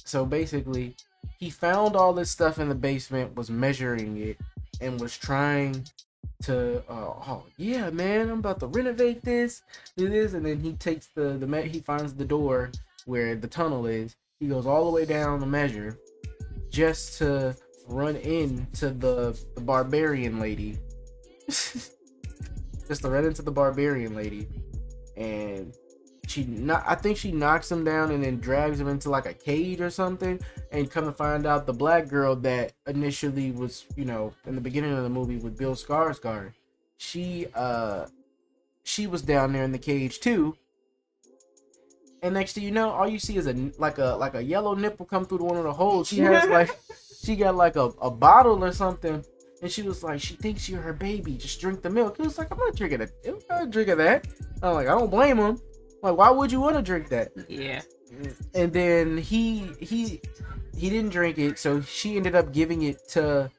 So 0.04 0.26
basically 0.26 0.96
he 1.38 1.48
found 1.48 1.96
all 1.96 2.12
this 2.12 2.30
stuff 2.30 2.58
in 2.58 2.68
the 2.68 2.74
basement 2.74 3.34
was 3.34 3.50
measuring 3.50 4.18
it 4.18 4.36
and 4.82 5.00
was 5.00 5.16
trying 5.16 5.88
to 6.42 6.80
uh, 6.90 7.14
oh 7.32 7.42
yeah 7.56 7.90
man 7.90 8.28
i'm 8.28 8.38
about 8.38 8.60
to 8.60 8.66
renovate 8.68 9.22
this 9.24 9.62
do 9.96 10.08
this 10.08 10.34
and 10.34 10.46
then 10.46 10.60
he 10.60 10.72
takes 10.74 11.08
the 11.16 11.36
the 11.36 11.62
he 11.62 11.80
finds 11.80 12.14
the 12.14 12.24
door 12.24 12.70
where 13.06 13.34
the 13.34 13.48
tunnel 13.48 13.86
is. 13.86 14.14
He 14.38 14.46
goes 14.46 14.66
all 14.66 14.84
the 14.84 14.90
way 14.90 15.04
down 15.04 15.40
to 15.40 15.46
measure 15.46 15.98
just 16.70 17.18
to 17.18 17.56
run 17.86 18.16
into 18.16 18.90
the 18.90 19.38
the 19.54 19.60
barbarian 19.60 20.40
lady. 20.40 20.78
Just 21.48 23.02
to 23.02 23.10
run 23.10 23.26
into 23.26 23.42
the 23.42 23.50
barbarian 23.50 24.14
lady. 24.14 24.48
And 25.16 25.74
she 26.26 26.44
not 26.44 26.84
i 26.86 26.94
think 26.94 27.16
she 27.16 27.32
knocks 27.32 27.72
him 27.72 27.84
down 27.84 28.10
and 28.10 28.22
then 28.22 28.38
drags 28.38 28.78
him 28.78 28.86
into 28.86 29.08
like 29.08 29.26
a 29.26 29.32
cage 29.32 29.80
or 29.80 29.90
something. 29.90 30.40
And 30.72 30.90
come 30.90 31.06
to 31.06 31.12
find 31.12 31.46
out 31.46 31.66
the 31.66 31.72
black 31.72 32.08
girl 32.08 32.36
that 32.36 32.72
initially 32.86 33.52
was 33.52 33.86
you 33.96 34.04
know 34.04 34.32
in 34.46 34.54
the 34.54 34.60
beginning 34.60 34.92
of 34.92 35.02
the 35.02 35.10
movie 35.10 35.38
with 35.38 35.56
bill 35.56 35.74
skarsgård 35.74 36.52
she 36.98 37.46
uh 37.54 38.06
she 38.82 39.06
was 39.06 39.22
down 39.22 39.52
there 39.52 39.64
in 39.64 39.72
the 39.72 39.78
cage 39.78 40.20
too 40.20 40.56
and 42.22 42.34
next 42.34 42.54
thing 42.54 42.64
you 42.64 42.70
know 42.70 42.90
all 42.90 43.08
you 43.08 43.18
see 43.18 43.36
is 43.36 43.46
a 43.46 43.54
like 43.78 43.98
a 43.98 44.16
like 44.16 44.34
a 44.34 44.42
yellow 44.42 44.74
nipple 44.74 45.06
come 45.06 45.24
through 45.24 45.38
one 45.38 45.56
of 45.56 45.64
the 45.64 45.72
holes 45.72 46.08
she 46.08 46.18
has 46.18 46.48
like 46.48 46.70
she 47.22 47.36
got 47.36 47.54
like 47.54 47.76
a, 47.76 47.90
a 48.00 48.10
bottle 48.10 48.64
or 48.64 48.72
something 48.72 49.24
and 49.62 49.70
she 49.70 49.82
was 49.82 50.02
like, 50.02 50.20
she 50.20 50.34
thinks 50.34 50.68
you're 50.68 50.80
her 50.80 50.92
baby. 50.92 51.36
Just 51.36 51.60
drink 51.60 51.82
the 51.82 51.90
milk. 51.90 52.16
He 52.16 52.22
was 52.22 52.38
like, 52.38 52.50
I'm 52.52 52.58
not 52.58 52.76
drinking 52.76 53.00
it. 53.00 53.12
I'm 53.26 53.38
not 53.50 53.70
drinking 53.70 53.98
that. 53.98 54.26
I'm 54.62 54.74
like, 54.74 54.86
I 54.86 54.92
don't 54.92 55.10
blame 55.10 55.38
him. 55.38 55.60
Like, 56.02 56.16
why 56.16 56.30
would 56.30 56.52
you 56.52 56.60
want 56.60 56.76
to 56.76 56.82
drink 56.82 57.08
that? 57.08 57.32
yeah. 57.48 57.82
And 58.54 58.72
then 58.72 59.18
he 59.18 59.70
he 59.80 60.22
he 60.74 60.88
didn't 60.88 61.10
drink 61.10 61.36
it, 61.36 61.58
so 61.58 61.82
she 61.82 62.16
ended 62.16 62.34
up 62.34 62.52
giving 62.52 62.82
it 62.82 63.06
to 63.10 63.50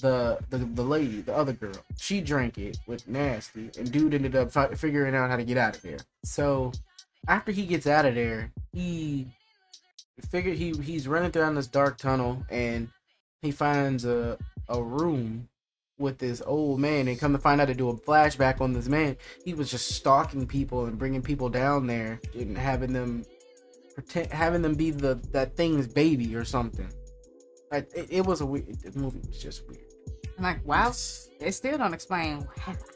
the 0.00 0.38
the, 0.48 0.58
the 0.58 0.82
lady, 0.82 1.20
the 1.20 1.36
other 1.36 1.52
girl. 1.52 1.74
She 1.98 2.22
drank 2.22 2.56
it 2.56 2.78
with 2.86 3.06
nasty, 3.06 3.70
and 3.78 3.92
dude 3.92 4.14
ended 4.14 4.34
up 4.34 4.50
fi- 4.50 4.74
figuring 4.74 5.14
out 5.14 5.28
how 5.28 5.36
to 5.36 5.44
get 5.44 5.58
out 5.58 5.76
of 5.76 5.82
there. 5.82 5.98
So 6.24 6.72
after 7.26 7.52
he 7.52 7.66
gets 7.66 7.86
out 7.86 8.06
of 8.06 8.14
there, 8.14 8.52
he 8.72 9.26
figured 10.30 10.56
he 10.56 10.72
he's 10.72 11.08
running 11.08 11.30
down 11.30 11.54
this 11.54 11.66
dark 11.66 11.98
tunnel, 11.98 12.44
and 12.50 12.88
he 13.42 13.50
finds 13.50 14.04
a 14.04 14.38
a 14.68 14.82
room 14.82 15.48
with 15.98 16.18
this 16.18 16.42
old 16.46 16.80
man. 16.80 17.08
And 17.08 17.18
come 17.18 17.32
to 17.32 17.38
find 17.38 17.60
out 17.60 17.66
to 17.66 17.74
do 17.74 17.88
a 17.90 17.96
flashback 17.96 18.60
on 18.60 18.72
this 18.72 18.88
man 18.88 19.16
he 19.44 19.54
was 19.54 19.70
just 19.70 19.90
stalking 19.92 20.46
people 20.46 20.86
and 20.86 20.98
bringing 20.98 21.22
people 21.22 21.48
down 21.48 21.86
there 21.86 22.20
and 22.34 22.56
having 22.56 22.92
them 22.92 23.24
pretend 23.94 24.32
having 24.32 24.62
them 24.62 24.74
be 24.74 24.90
the 24.90 25.14
that 25.32 25.56
thing's 25.56 25.86
baby 25.88 26.36
or 26.36 26.44
something. 26.44 26.88
Like 27.70 27.90
it, 27.94 28.06
it 28.10 28.26
was 28.26 28.40
a 28.40 28.46
weird 28.46 28.78
the 28.80 28.98
movie 28.98 29.20
was 29.26 29.42
just 29.42 29.66
weird. 29.68 29.82
I'm 30.36 30.44
like, 30.44 30.64
wow, 30.64 30.92
they 31.40 31.50
still 31.50 31.76
don't 31.76 31.92
explain 31.92 32.46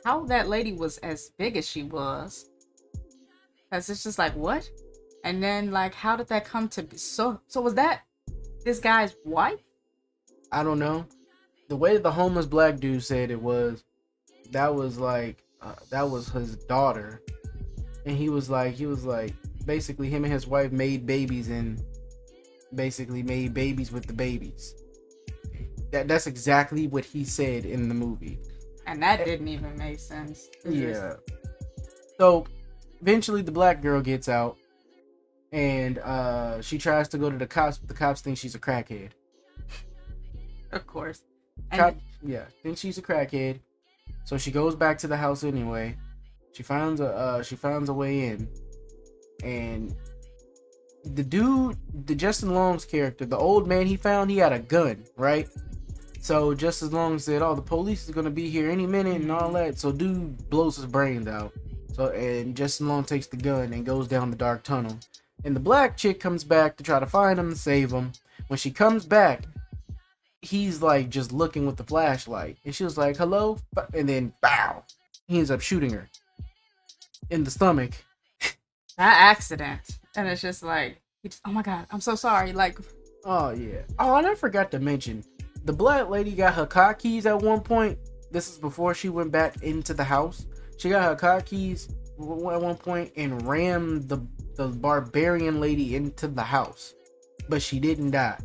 how 0.05 0.25
that 0.27 0.49
lady 0.49 0.73
was 0.73 0.99
as 0.99 1.31
big 1.39 1.57
as 1.57 1.69
she 1.69 1.83
was. 1.83 2.51
Cause 3.73 3.89
it's 3.89 4.03
just 4.03 4.19
like 4.19 4.35
what, 4.37 4.69
and 5.25 5.43
then 5.43 5.71
like, 5.71 5.95
how 5.95 6.15
did 6.15 6.29
that 6.29 6.45
come 6.45 6.69
to 6.69 6.83
be? 6.83 6.99
So, 6.99 7.41
so 7.49 7.63
was 7.63 7.75
that 7.75 8.03
this 8.65 8.79
guy's 8.79 9.17
wife? 9.25 9.61
i 10.53 10.63
don't 10.63 10.79
know 10.79 11.05
the 11.69 11.77
way 11.77 11.97
the 11.97 12.13
homeless 12.13 12.47
black 12.47 12.79
dude 12.79 13.03
said 13.03 13.31
it 13.31 13.41
was 13.41 13.83
that 14.51 14.73
was 14.73 14.99
like 14.99 15.43
uh, 15.63 15.75
that 15.91 16.09
was 16.09 16.29
his 16.29 16.57
daughter 16.67 17.23
and 18.05 18.17
he 18.17 18.29
was 18.29 18.51
like 18.51 18.75
he 18.75 18.87
was 18.87 19.05
like 19.05 19.35
basically 19.65 20.11
him 20.11 20.25
and 20.25 20.33
his 20.33 20.47
wife 20.47 20.71
made 20.71 21.07
babies 21.07 21.49
and 21.49 21.83
basically 22.75 23.23
made 23.23 23.55
babies 23.55 23.91
with 23.91 24.07
the 24.07 24.13
babies 24.13 24.75
that 25.91 26.09
that's 26.09 26.27
exactly 26.27 26.87
what 26.87 27.05
he 27.05 27.25
said 27.25 27.65
in 27.65 27.89
the 27.89 27.95
movie 27.95 28.39
And 28.87 29.03
that 29.03 29.25
didn't 29.25 29.49
even 29.49 29.77
make 29.77 30.01
sense. 30.01 30.49
Yeah 30.69 31.15
so 32.19 32.45
eventually 33.03 33.43
the 33.43 33.53
black 33.53 33.83
girl 33.83 34.01
gets 34.01 34.29
out 34.29 34.57
and 35.53 35.99
uh 35.99 36.63
she 36.63 36.79
tries 36.79 37.09
to 37.09 37.19
go 37.19 37.29
to 37.29 37.37
the 37.37 37.47
cops 37.47 37.77
but 37.77 37.89
the 37.89 37.95
cops 37.95 38.23
think 38.23 38.39
she's 38.39 38.55
a 38.55 38.59
crackhead 38.59 39.11
of 40.73 40.87
course. 40.87 41.23
And 41.71 41.81
Cop, 41.81 41.97
yeah, 42.23 42.45
think 42.63 42.79
she's 42.79 42.99
a 42.99 43.03
crackhead. 43.03 43.61
So 44.25 44.39
she 44.39 44.51
goes 44.51 44.75
back 44.75 44.99
to 44.99 45.07
the 45.07 45.17
house 45.17 45.45
anyway. 45.45 45.97
She 46.53 46.63
finds 46.63 47.01
a 47.01 47.09
uh, 47.09 47.43
she 47.43 47.57
finds 47.57 47.89
a 47.89 47.95
way 47.95 48.27
in, 48.27 48.49
and 49.43 49.95
the 51.05 51.23
dude, 51.23 51.77
the 52.07 52.15
Justin 52.15 52.55
Long's 52.55 52.85
character, 52.85 53.25
the 53.25 53.39
old 53.39 53.67
man 53.67 53.87
he 53.87 53.97
found, 53.97 54.31
he 54.31 54.37
had 54.37 54.53
a 54.53 54.59
gun, 54.59 55.05
right? 55.17 55.49
So 56.21 56.55
just 56.55 56.83
as 56.83 56.93
long 56.93 57.17
as 57.17 57.25
said, 57.25 57.43
"Oh, 57.43 57.55
the 57.55 57.63
police 57.63 58.05
is 58.05 58.15
gonna 58.15 58.31
be 58.31 58.49
here 58.49 58.71
any 58.71 58.87
minute" 58.87 59.21
and 59.23 59.33
all 59.33 59.51
that. 59.53 59.79
So 59.79 59.93
dude 59.93 60.49
blows 60.51 60.77
his 60.77 60.87
brains 60.87 61.27
out. 61.27 61.53
So 61.93 62.09
and 62.09 62.57
Justin 62.57 62.89
Long 62.89 63.05
takes 63.05 63.27
the 63.27 63.37
gun 63.37 63.73
and 63.73 63.87
goes 63.87 64.09
down 64.09 64.31
the 64.31 64.37
dark 64.37 64.63
tunnel. 64.63 64.99
And 65.45 65.57
the 65.57 65.61
black 65.61 65.97
chick 65.97 66.21
comes 66.21 66.45
back 66.45 66.77
to 66.77 66.85
try 66.85 67.01
to 67.01 67.07
find 67.07 67.39
him 67.39 67.49
and 67.49 67.57
save 67.57 67.91
him. 67.91 68.13
When 68.49 68.59
she 68.59 68.71
comes 68.71 69.05
back, 69.05 69.45
he's 70.41 70.83
like 70.83 71.11
just 71.11 71.33
looking 71.33 71.67
with 71.67 71.77
the 71.77 71.85
flashlight, 71.85 72.59
and 72.65 72.75
she 72.75 72.85
was 72.85 72.99
like, 72.99 73.17
"Hello," 73.17 73.59
and 73.95 74.09
then 74.09 74.33
bow, 74.41 74.85
he 75.27 75.39
ends 75.39 75.51
up 75.51 75.61
shooting 75.61 75.91
her 75.91 76.09
in 77.31 77.45
the 77.45 77.51
stomach. 77.51 77.93
that 78.41 78.57
accident, 78.99 79.81
and 80.17 80.29
it's 80.29 80.43
just 80.43 80.63
like, 80.63 81.01
just, 81.25 81.41
oh 81.45 81.53
my 81.53 81.63
god, 81.63 81.87
I'm 81.91 82.01
so 82.01 82.15
sorry. 82.15 82.53
Like, 82.53 82.79
Oh 83.25 83.51
yeah. 83.51 83.83
Oh, 83.99 84.17
and 84.17 84.27
I 84.27 84.35
forgot 84.35 84.71
to 84.73 84.81
mention, 84.81 85.23
the 85.65 85.73
black 85.73 86.09
lady 86.09 86.33
got 86.33 86.55
her 86.55 86.67
car 86.67 86.95
keys 86.95 87.27
at 87.27 87.41
one 87.41 87.61
point. 87.61 87.99
This 88.31 88.51
is 88.51 88.59
before 88.59 88.95
she 88.95 89.09
went 89.09 89.31
back 89.31 89.63
into 89.63 89.95
the 89.95 90.05
house. 90.05 90.47
She 90.83 90.89
got 90.89 91.05
her 91.05 91.15
car 91.15 91.41
keys 91.41 91.89
at 92.19 92.27
one 92.27 92.75
point 92.75 93.13
and 93.15 93.47
rammed 93.47 94.09
the 94.09 94.19
the 94.57 94.67
barbarian 94.67 95.61
lady 95.61 95.95
into 95.95 96.27
the 96.27 96.43
house, 96.43 96.95
but 97.49 97.63
she 97.63 97.79
didn't 97.79 98.11
die. 98.11 98.37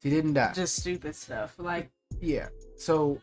She 0.00 0.10
didn't 0.10 0.34
die. 0.34 0.52
just 0.52 0.76
stupid 0.76 1.16
stuff. 1.16 1.56
Like, 1.58 1.90
Yeah. 2.20 2.50
So 2.76 3.20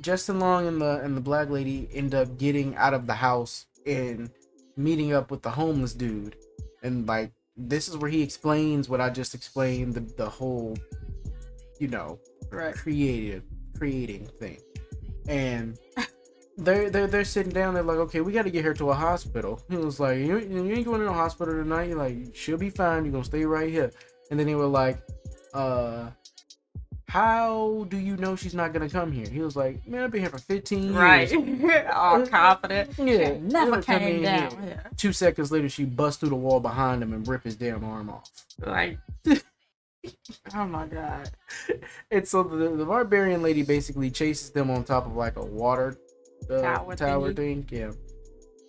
Justin 0.00 0.40
Long 0.40 0.66
and 0.66 0.80
the 0.80 0.98
and 1.04 1.16
the 1.16 1.20
black 1.20 1.50
lady 1.50 1.88
end 1.94 2.16
up 2.16 2.36
getting 2.36 2.74
out 2.74 2.94
of 2.94 3.06
the 3.06 3.14
house 3.14 3.66
and 3.86 4.28
meeting 4.76 5.12
up 5.12 5.30
with 5.30 5.42
the 5.42 5.50
homeless 5.50 5.94
dude. 5.94 6.34
And 6.82 7.06
like 7.06 7.30
this 7.56 7.86
is 7.86 7.96
where 7.96 8.10
he 8.10 8.22
explains 8.22 8.88
what 8.88 9.00
I 9.00 9.08
just 9.10 9.36
explained, 9.36 9.94
the 9.94 10.00
the 10.00 10.28
whole 10.28 10.76
you 11.78 11.86
know, 11.86 12.18
right. 12.50 12.74
creative 12.74 13.44
creating 13.76 14.26
thing. 14.40 14.58
And 15.28 15.78
they're 16.56 16.90
they're 16.90 17.06
they're 17.06 17.24
sitting 17.24 17.52
down, 17.52 17.74
they're 17.74 17.82
like, 17.82 17.98
Okay, 17.98 18.20
we 18.20 18.32
gotta 18.32 18.50
get 18.50 18.64
her 18.64 18.74
to 18.74 18.90
a 18.90 18.94
hospital. 18.94 19.60
He 19.70 19.76
was 19.76 20.00
like, 20.00 20.18
You, 20.18 20.38
you 20.38 20.72
ain't 20.72 20.84
going 20.86 21.00
to 21.00 21.06
the 21.06 21.12
hospital 21.12 21.54
tonight, 21.54 21.88
You're 21.90 21.98
like, 21.98 22.34
she'll 22.34 22.56
be 22.58 22.70
fine, 22.70 23.04
you're 23.04 23.12
gonna 23.12 23.24
stay 23.24 23.44
right 23.44 23.70
here. 23.70 23.90
And 24.30 24.38
then 24.40 24.46
they 24.46 24.54
were 24.54 24.66
like, 24.66 25.00
uh 25.54 26.10
how 27.06 27.86
do 27.88 27.96
you 27.96 28.18
know 28.18 28.36
she's 28.36 28.52
not 28.54 28.74
gonna 28.74 28.88
come 28.88 29.10
here? 29.10 29.26
He 29.28 29.40
was 29.40 29.56
like, 29.56 29.86
Man, 29.86 30.02
I've 30.02 30.10
been 30.10 30.20
here 30.20 30.28
for 30.30 30.36
15 30.38 30.92
Right. 30.94 31.30
years. 31.30 31.60
Right, 31.60 31.86
all 31.92 32.26
confident. 32.26 32.90
Yeah, 32.98 33.04
Shit, 33.06 33.42
never 33.42 33.70
never 33.70 33.82
came 33.82 34.22
down. 34.22 34.50
here. 34.50 34.60
Yeah. 34.84 34.90
Two 34.98 35.12
seconds 35.14 35.50
later, 35.50 35.68
she 35.70 35.84
busts 35.86 36.20
through 36.20 36.28
the 36.30 36.34
wall 36.36 36.60
behind 36.60 37.02
him 37.02 37.12
and 37.14 37.26
rip 37.26 37.44
his 37.44 37.56
damn 37.56 37.82
arm 37.84 38.10
off. 38.10 38.30
Like, 38.60 38.98
oh 40.54 40.66
my 40.66 40.86
god. 40.86 41.30
And 42.10 42.26
so 42.26 42.42
the, 42.42 42.70
the 42.70 42.84
barbarian 42.84 43.42
lady 43.42 43.62
basically 43.62 44.10
chases 44.10 44.50
them 44.50 44.70
on 44.70 44.84
top 44.84 45.06
of 45.06 45.14
like 45.14 45.36
a 45.36 45.44
water 45.44 45.96
uh, 46.50 46.60
Tower 46.60 46.96
tower, 46.96 47.32
thing. 47.32 47.66
Yeah. 47.70 47.92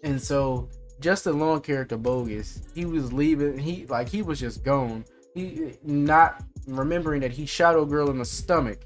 And 0.04 0.22
so 0.22 0.70
Justin 1.00 1.40
Long 1.40 1.62
character 1.62 1.98
bogus, 1.98 2.68
he 2.76 2.86
was 2.86 3.14
leaving. 3.14 3.58
He 3.58 3.86
like 3.88 4.10
he 4.10 4.22
was 4.22 4.40
just 4.40 4.64
gone. 4.64 5.06
He 5.34 5.78
not 5.84 6.44
remembering 6.68 7.22
that 7.22 7.32
he 7.32 7.46
shot 7.46 7.78
a 7.78 7.86
girl 7.86 8.10
in 8.10 8.18
the 8.18 8.26
stomach, 8.26 8.82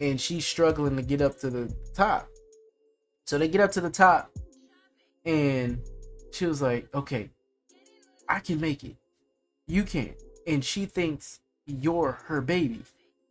and 0.00 0.20
she's 0.20 0.44
struggling 0.44 0.96
to 0.96 1.02
get 1.02 1.20
up 1.20 1.38
to 1.40 1.50
the 1.50 1.74
top. 1.94 2.28
So 3.26 3.38
they 3.38 3.48
get 3.48 3.60
up 3.60 3.72
to 3.72 3.80
the 3.80 3.90
top, 3.90 4.30
and 5.24 5.78
she 6.32 6.46
was 6.46 6.60
like, 6.60 6.92
"Okay, 6.94 7.30
I 8.28 8.40
can 8.40 8.60
make 8.60 8.82
it. 8.82 8.96
You 9.66 9.84
can't." 9.84 10.16
And 10.46 10.64
she 10.64 10.86
thinks 10.86 11.40
you're 11.80 12.18
her 12.24 12.40
baby. 12.40 12.82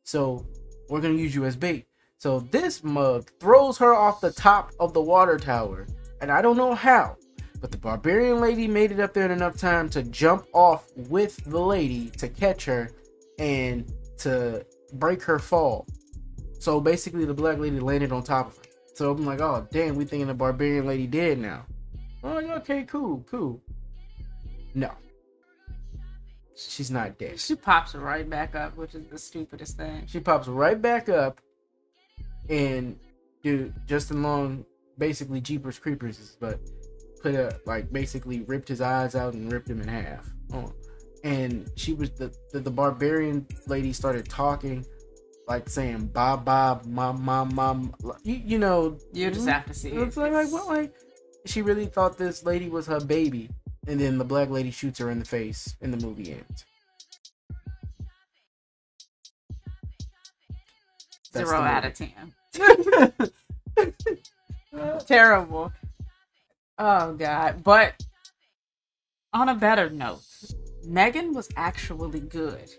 So 0.03 0.45
we're 0.89 1.01
gonna 1.01 1.15
use 1.15 1.33
you 1.35 1.45
as 1.45 1.55
bait. 1.55 1.85
So 2.17 2.39
this 2.39 2.83
mug 2.83 3.31
throws 3.39 3.77
her 3.79 3.95
off 3.95 4.21
the 4.21 4.31
top 4.31 4.71
of 4.79 4.93
the 4.93 5.01
water 5.01 5.37
tower, 5.37 5.87
and 6.21 6.31
I 6.31 6.41
don't 6.41 6.57
know 6.57 6.75
how, 6.75 7.17
but 7.59 7.71
the 7.71 7.77
barbarian 7.77 8.39
lady 8.39 8.67
made 8.67 8.91
it 8.91 8.99
up 8.99 9.13
there 9.13 9.25
in 9.25 9.31
enough 9.31 9.57
time 9.57 9.89
to 9.89 10.03
jump 10.03 10.45
off 10.53 10.85
with 10.95 11.37
the 11.45 11.59
lady 11.59 12.09
to 12.17 12.27
catch 12.27 12.65
her 12.65 12.91
and 13.39 13.91
to 14.19 14.65
break 14.93 15.23
her 15.23 15.39
fall. 15.39 15.87
So 16.59 16.79
basically, 16.79 17.25
the 17.25 17.33
black 17.33 17.57
lady 17.57 17.79
landed 17.79 18.11
on 18.11 18.21
top 18.21 18.49
of 18.49 18.57
her. 18.57 18.63
So 18.93 19.11
I'm 19.11 19.25
like, 19.25 19.41
oh 19.41 19.67
damn, 19.71 19.95
we 19.95 20.05
thinking 20.05 20.27
the 20.27 20.33
barbarian 20.33 20.85
lady 20.85 21.07
dead 21.07 21.39
now. 21.39 21.65
Oh, 22.23 22.37
okay, 22.37 22.83
cool, 22.83 23.25
cool. 23.29 23.59
No, 24.75 24.91
she's 26.55 26.91
not 26.91 27.17
dead. 27.17 27.39
She 27.39 27.55
pops 27.55 27.95
right 27.95 28.29
back 28.29 28.55
up, 28.55 28.75
which 28.77 28.95
is 28.95 29.07
the 29.07 29.17
stupidest 29.17 29.77
thing. 29.77 30.03
She 30.07 30.19
pops 30.19 30.47
right 30.47 30.81
back 30.81 31.09
up, 31.09 31.41
and 32.49 32.99
dude, 33.43 33.73
Justin 33.87 34.23
Long 34.23 34.65
basically 34.97 35.41
Jeepers 35.41 35.79
Creepers, 35.79 36.37
but 36.39 36.59
put 37.21 37.35
a 37.35 37.59
like 37.65 37.91
basically 37.91 38.41
ripped 38.41 38.67
his 38.67 38.81
eyes 38.81 39.15
out 39.15 39.33
and 39.33 39.51
ripped 39.51 39.69
him 39.69 39.81
in 39.81 39.87
half. 39.87 40.29
Oh. 40.53 40.73
And 41.23 41.69
she 41.75 41.93
was 41.93 42.09
the, 42.11 42.33
the 42.51 42.59
the 42.59 42.71
barbarian 42.71 43.45
lady 43.67 43.93
started 43.93 44.27
talking, 44.27 44.83
like 45.47 45.69
saying 45.69 46.07
"ba 46.07 46.41
ba 46.43 46.81
mom 46.87 47.23
mom 47.23 47.53
mom." 47.53 47.93
You, 48.23 48.41
you 48.43 48.57
know, 48.57 48.97
You 49.13 49.29
just 49.29 49.47
have 49.47 49.65
to 49.67 49.73
see 49.73 49.89
it. 49.89 49.99
it's 49.99 50.17
like, 50.17 50.33
like 50.33 50.51
what 50.51 50.67
like 50.67 50.93
she 51.45 51.61
really 51.61 51.85
thought 51.85 52.17
this 52.17 52.43
lady 52.43 52.69
was 52.69 52.87
her 52.87 52.99
baby, 52.99 53.49
and 53.87 53.99
then 53.99 54.17
the 54.17 54.25
black 54.25 54.49
lady 54.49 54.71
shoots 54.71 54.99
her 54.99 55.09
in 55.09 55.19
the 55.19 55.25
face, 55.25 55.75
and 55.81 55.93
the 55.93 56.05
movie 56.05 56.33
ends. 56.33 56.65
That's 61.33 61.49
Zero 61.49 61.61
out 61.61 61.85
of 61.85 61.93
ten. 61.93 62.33
Terrible. 65.05 65.71
Oh 66.77 67.13
god. 67.13 67.63
But 67.63 67.93
on 69.33 69.49
a 69.49 69.55
better 69.55 69.89
note, 69.89 70.21
Megan 70.85 71.33
was 71.33 71.49
actually 71.55 72.19
good. 72.19 72.69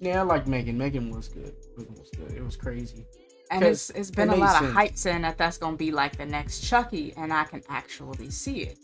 Yeah, 0.00 0.20
I 0.20 0.22
like 0.22 0.46
Megan. 0.46 0.76
Megan 0.76 1.10
was 1.10 1.28
good. 1.28 1.54
Megan 1.76 1.94
was 1.94 2.10
good. 2.10 2.36
It 2.36 2.44
was 2.44 2.56
crazy. 2.56 3.06
And 3.50 3.62
it's, 3.62 3.90
it's 3.90 4.10
been 4.10 4.30
it 4.30 4.38
a 4.38 4.40
lot 4.40 4.62
of 4.62 4.72
hype 4.72 4.96
saying 4.96 5.22
that 5.22 5.38
that's 5.38 5.58
gonna 5.58 5.76
be 5.76 5.92
like 5.92 6.16
the 6.16 6.26
next 6.26 6.60
Chucky, 6.60 7.14
and 7.16 7.32
I 7.32 7.44
can 7.44 7.62
actually 7.68 8.30
see 8.30 8.62
it. 8.62 8.78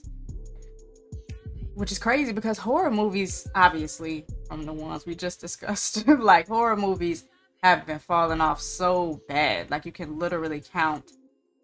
Which 1.80 1.92
is 1.92 1.98
crazy 1.98 2.32
because 2.32 2.58
horror 2.58 2.90
movies, 2.90 3.48
obviously, 3.54 4.26
from 4.46 4.66
the 4.66 4.72
ones 4.72 5.06
we 5.06 5.14
just 5.14 5.40
discussed, 5.40 6.06
like 6.18 6.46
horror 6.46 6.76
movies 6.76 7.24
have 7.62 7.86
been 7.86 7.98
falling 7.98 8.42
off 8.42 8.60
so 8.60 9.22
bad. 9.28 9.70
Like 9.70 9.86
you 9.86 9.90
can 9.90 10.18
literally 10.18 10.60
count, 10.60 11.12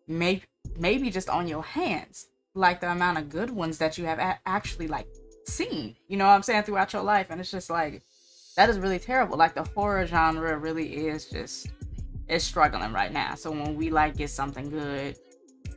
maybe 0.08 0.42
maybe 0.78 1.10
just 1.10 1.28
on 1.28 1.46
your 1.46 1.62
hands, 1.62 2.28
like 2.54 2.80
the 2.80 2.90
amount 2.90 3.18
of 3.18 3.28
good 3.28 3.50
ones 3.50 3.76
that 3.76 3.98
you 3.98 4.06
have 4.06 4.18
a- 4.18 4.40
actually 4.46 4.88
like 4.88 5.06
seen. 5.44 5.94
You 6.08 6.16
know 6.16 6.24
what 6.24 6.32
I'm 6.32 6.42
saying 6.42 6.62
throughout 6.62 6.94
your 6.94 7.02
life, 7.02 7.26
and 7.28 7.38
it's 7.38 7.50
just 7.50 7.68
like 7.68 8.02
that 8.56 8.70
is 8.70 8.78
really 8.78 8.98
terrible. 8.98 9.36
Like 9.36 9.54
the 9.54 9.64
horror 9.64 10.06
genre 10.06 10.56
really 10.56 10.96
is 11.08 11.26
just 11.26 11.68
is 12.26 12.42
struggling 12.42 12.94
right 12.94 13.12
now. 13.12 13.34
So 13.34 13.50
when 13.50 13.76
we 13.76 13.90
like 13.90 14.16
get 14.16 14.30
something 14.30 14.70
good, 14.70 15.18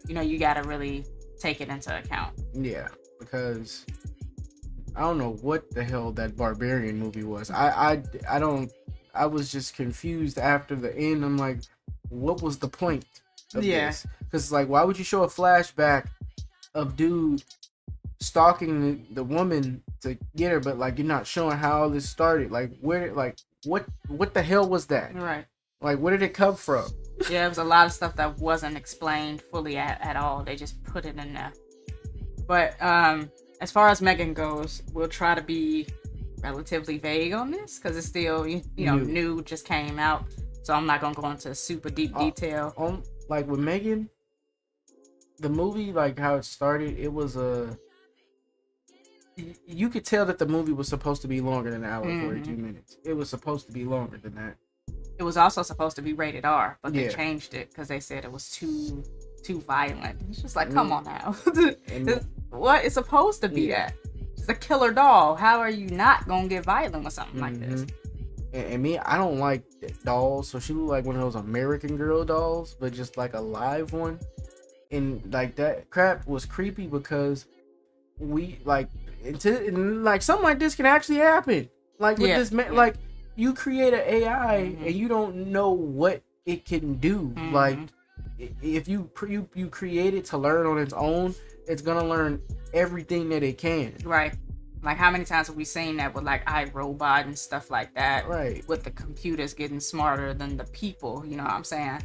you 0.07 0.15
know, 0.15 0.21
you 0.21 0.39
gotta 0.39 0.63
really 0.63 1.05
take 1.41 1.59
it 1.59 1.67
into 1.67 1.93
account. 1.97 2.39
Yeah, 2.53 2.87
because 3.19 3.85
I 4.95 5.01
don't 5.01 5.17
know 5.17 5.33
what 5.41 5.69
the 5.71 5.83
hell 5.83 6.11
that 6.13 6.35
barbarian 6.35 6.97
movie 6.97 7.23
was. 7.23 7.49
I 7.51 7.69
I 7.93 8.03
I 8.35 8.39
don't. 8.39 8.71
I 9.13 9.25
was 9.25 9.51
just 9.51 9.75
confused 9.75 10.37
after 10.37 10.75
the 10.75 10.95
end. 10.95 11.23
I'm 11.25 11.37
like, 11.37 11.61
what 12.09 12.41
was 12.41 12.57
the 12.57 12.67
point 12.67 13.05
of 13.55 13.63
Yeah. 13.63 13.87
this? 13.87 14.05
Because 14.19 14.51
like, 14.51 14.67
why 14.69 14.83
would 14.83 14.97
you 14.97 15.03
show 15.03 15.23
a 15.23 15.27
flashback 15.27 16.07
of 16.75 16.95
dude 16.95 17.43
stalking 18.21 18.81
the, 18.81 19.13
the 19.15 19.23
woman 19.23 19.81
to 20.01 20.17
get 20.35 20.51
her, 20.51 20.59
but 20.59 20.77
like 20.77 20.97
you're 20.97 21.07
not 21.07 21.25
showing 21.25 21.57
how 21.57 21.81
all 21.83 21.89
this 21.89 22.09
started? 22.09 22.51
Like, 22.51 22.71
where? 22.81 23.13
Like, 23.13 23.37
what? 23.65 23.85
What 24.07 24.33
the 24.33 24.41
hell 24.43 24.67
was 24.67 24.85
that? 24.87 25.15
Right. 25.15 25.45
Like, 25.81 25.99
where 25.99 26.11
did 26.11 26.23
it 26.23 26.33
come 26.33 26.55
from? 26.55 26.89
Yeah, 27.29 27.45
it 27.45 27.49
was 27.49 27.57
a 27.57 27.63
lot 27.63 27.85
of 27.85 27.93
stuff 27.93 28.15
that 28.17 28.37
wasn't 28.37 28.75
explained 28.75 29.41
fully 29.51 29.77
at, 29.77 29.99
at 30.01 30.15
all. 30.17 30.43
They 30.43 30.55
just 30.55 30.83
put 30.83 31.05
it 31.05 31.17
in 31.17 31.33
there. 31.33 31.53
But 32.47 32.81
um 32.81 33.31
as 33.61 33.71
far 33.71 33.89
as 33.89 34.01
Megan 34.01 34.33
goes, 34.33 34.81
we'll 34.93 35.07
try 35.07 35.35
to 35.35 35.41
be 35.41 35.87
relatively 36.41 36.97
vague 36.97 37.33
on 37.33 37.51
this 37.51 37.77
because 37.79 37.97
it's 37.97 38.07
still 38.07 38.47
you, 38.47 38.61
you 38.77 38.85
know 38.85 38.95
New. 38.97 39.05
new. 39.35 39.41
just 39.43 39.65
came 39.65 39.99
out. 39.99 40.25
So 40.63 40.73
I'm 40.73 40.85
not 40.85 41.01
gonna 41.01 41.15
go 41.15 41.29
into 41.29 41.53
super 41.55 41.89
deep 41.89 42.11
Oh. 42.15 42.25
detail. 42.25 42.73
on 42.77 43.03
like 43.29 43.47
with 43.47 43.59
Megan, 43.59 44.09
the 45.39 45.49
movie 45.49 45.91
like 45.91 46.17
how 46.17 46.35
it 46.35 46.45
started, 46.45 46.97
it 46.97 47.11
was 47.11 47.35
a. 47.35 47.77
You 49.65 49.87
could 49.87 50.03
tell 50.03 50.25
that 50.25 50.37
the 50.37 50.45
movie 50.45 50.73
was 50.73 50.89
supposed 50.89 51.21
to 51.21 51.27
be 51.29 51.39
longer 51.39 51.71
than 51.71 51.83
an 51.85 51.89
hour 51.89 52.03
and 52.03 52.21
Mhm. 52.21 52.25
forty 52.25 52.41
two 52.41 52.57
minutes. 52.57 52.97
It 53.05 53.13
was 53.13 53.29
supposed 53.29 53.67
to 53.67 53.71
be 53.73 53.85
longer 53.85 54.17
than 54.17 54.35
that. 54.35 54.57
It 55.17 55.23
was 55.23 55.37
also 55.37 55.63
supposed 55.63 55.95
to 55.97 56.01
be 56.01 56.13
rated 56.13 56.45
R, 56.45 56.77
but 56.81 56.93
they 56.93 57.05
Yeah. 57.05 57.09
changed 57.15 57.53
it 57.53 57.69
because 57.69 57.87
they 57.87 57.99
said 57.99 58.23
it 58.25 58.31
was 58.31 58.49
too 58.51 59.03
too 59.43 59.61
violent. 59.61 60.21
It's 60.29 60.41
just 60.41 60.55
like, 60.57 60.71
come 60.73 60.89
Mm. 60.89 60.97
on 60.97 61.03
now. 61.05 61.35
What 62.49 62.85
it's 62.85 62.95
supposed 62.95 63.41
to 63.41 63.49
be 63.49 63.61
Yeah. 63.63 63.87
that. 63.87 63.95
It's 64.37 64.49
a 64.49 64.53
killer 64.55 64.91
doll. 64.91 65.35
How 65.35 65.59
are 65.59 65.69
you 65.69 65.87
not 65.89 66.27
gonna 66.27 66.47
get 66.47 66.63
violent 66.65 67.03
with 67.03 67.13
something 67.13 67.39
like 67.39 67.59
this? 67.59 67.81
Mhm. 67.81 67.91
and, 68.53 68.65
and 68.73 68.83
me, 68.83 68.97
I 68.97 69.17
don't 69.17 69.37
like 69.37 69.63
dolls, 70.03 70.49
so 70.49 70.57
she 70.59 70.73
looked 70.73 70.89
like 70.89 71.05
one 71.05 71.15
of 71.15 71.21
those 71.21 71.35
American 71.35 71.97
Girl 71.97 72.25
dolls, 72.25 72.75
but 72.79 72.93
just 72.93 73.15
like 73.17 73.33
a 73.35 73.39
live 73.39 73.93
one. 73.93 74.19
And 74.91 75.21
like 75.31 75.55
that 75.57 75.89
crap 75.91 76.27
was 76.27 76.45
creepy 76.45 76.87
because 76.87 77.45
we 78.19 78.59
like 78.65 78.89
into 79.23 79.51
like 80.01 80.21
something 80.23 80.43
like 80.43 80.57
this 80.57 80.73
can 80.75 80.87
actually 80.87 81.17
happen. 81.17 81.69
Like 81.99 82.17
with 82.17 82.29
Yeah, 82.29 82.39
this, 82.39 82.51
ma- 82.51 82.63
yeah. 82.63 82.71
like 82.71 82.95
you 83.35 83.53
create 83.53 83.93
an 83.93 84.01
AI 84.05 84.75
Mhm. 84.79 84.87
and 84.87 84.95
you 84.95 85.07
don't 85.07 85.35
know 85.51 85.69
what 85.71 86.23
it 86.47 86.65
can 86.65 86.95
do. 86.95 87.31
Mhm. 87.35 87.51
Like 87.51 87.77
if 88.63 88.87
you 88.87 89.11
you 89.27 89.47
you 89.53 89.67
create 89.67 90.15
it 90.15 90.25
to 90.25 90.37
learn 90.39 90.65
on 90.65 90.79
its 90.79 90.93
own, 90.93 91.35
it's 91.69 91.81
gonna 91.81 92.05
learn 92.05 92.41
everything 92.73 93.29
that 93.29 93.43
it 93.43 93.57
can. 93.57 93.95
Right. 94.03 94.33
Like 94.81 94.97
how 94.97 95.11
many 95.11 95.23
times 95.23 95.47
have 95.47 95.55
we 95.55 95.65
seen 95.65 95.97
that 95.97 96.13
with 96.13 96.23
like 96.23 96.43
iRobot 96.45 97.25
and 97.25 97.37
stuff 97.37 97.69
like 97.69 97.93
that? 97.95 98.27
Right. 98.27 98.67
With 98.67 98.83
the 98.83 98.91
computers 98.91 99.53
getting 99.53 99.79
smarter 99.79 100.33
than 100.33 100.57
the 100.57 100.63
people, 100.65 101.23
you 101.25 101.37
know 101.37 101.43
what 101.43 101.53
I'm 101.53 101.63
saying? 101.63 102.01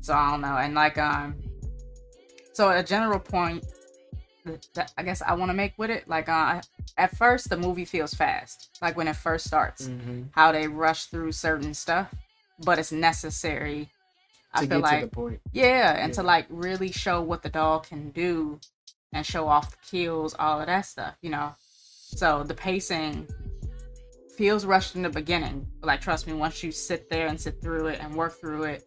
So 0.00 0.14
I 0.14 0.30
don't 0.32 0.40
know. 0.40 0.56
And 0.56 0.74
like 0.74 0.98
um 0.98 1.36
so 2.52 2.70
a 2.70 2.82
general 2.82 3.20
point 3.20 3.64
that- 4.74 4.92
I 4.98 5.02
guess 5.04 5.22
I 5.22 5.34
want 5.34 5.50
to 5.50 5.54
make 5.54 5.74
with 5.78 5.90
it, 5.90 6.08
like 6.08 6.28
uh 6.28 6.60
at 6.98 7.16
first 7.16 7.48
the 7.50 7.56
movie 7.56 7.84
feels 7.84 8.14
fast. 8.14 8.78
Like 8.82 8.96
when 8.96 9.06
it 9.06 9.16
first 9.16 9.46
starts. 9.46 9.86
Mm-hmm. 9.88 10.22
How 10.32 10.50
they 10.50 10.66
rush 10.66 11.06
through 11.06 11.32
certain 11.32 11.72
stuff, 11.72 12.12
but 12.64 12.78
it's 12.80 12.90
necessary. 12.92 13.90
I 14.54 14.66
feel 14.66 14.80
like 14.80 15.00
to 15.00 15.06
the 15.06 15.10
point. 15.12 15.40
Yeah, 15.52 15.92
and 16.02 16.12
to 16.14 16.22
like 16.22 16.46
really 16.50 16.92
show 16.92 17.22
what 17.22 17.42
the 17.42 17.48
dog 17.48 17.86
can 17.86 18.10
do 18.10 18.60
and 19.12 19.24
show 19.26 19.48
off 19.48 19.70
the 19.70 19.76
kills, 19.90 20.34
all 20.38 20.60
of 20.60 20.66
that 20.66 20.82
stuff, 20.82 21.16
you 21.22 21.30
know. 21.30 21.54
So 21.60 22.42
the 22.42 22.54
pacing 22.54 23.28
feels 24.36 24.64
rushed 24.64 24.94
in 24.96 25.02
the 25.02 25.10
beginning. 25.10 25.66
But 25.80 25.86
like 25.86 26.00
trust 26.00 26.26
me, 26.26 26.32
once 26.32 26.62
you 26.62 26.72
sit 26.72 27.08
there 27.10 27.26
and 27.26 27.40
sit 27.40 27.60
through 27.62 27.88
it 27.88 28.00
and 28.00 28.14
work 28.14 28.40
through 28.40 28.64
it, 28.64 28.84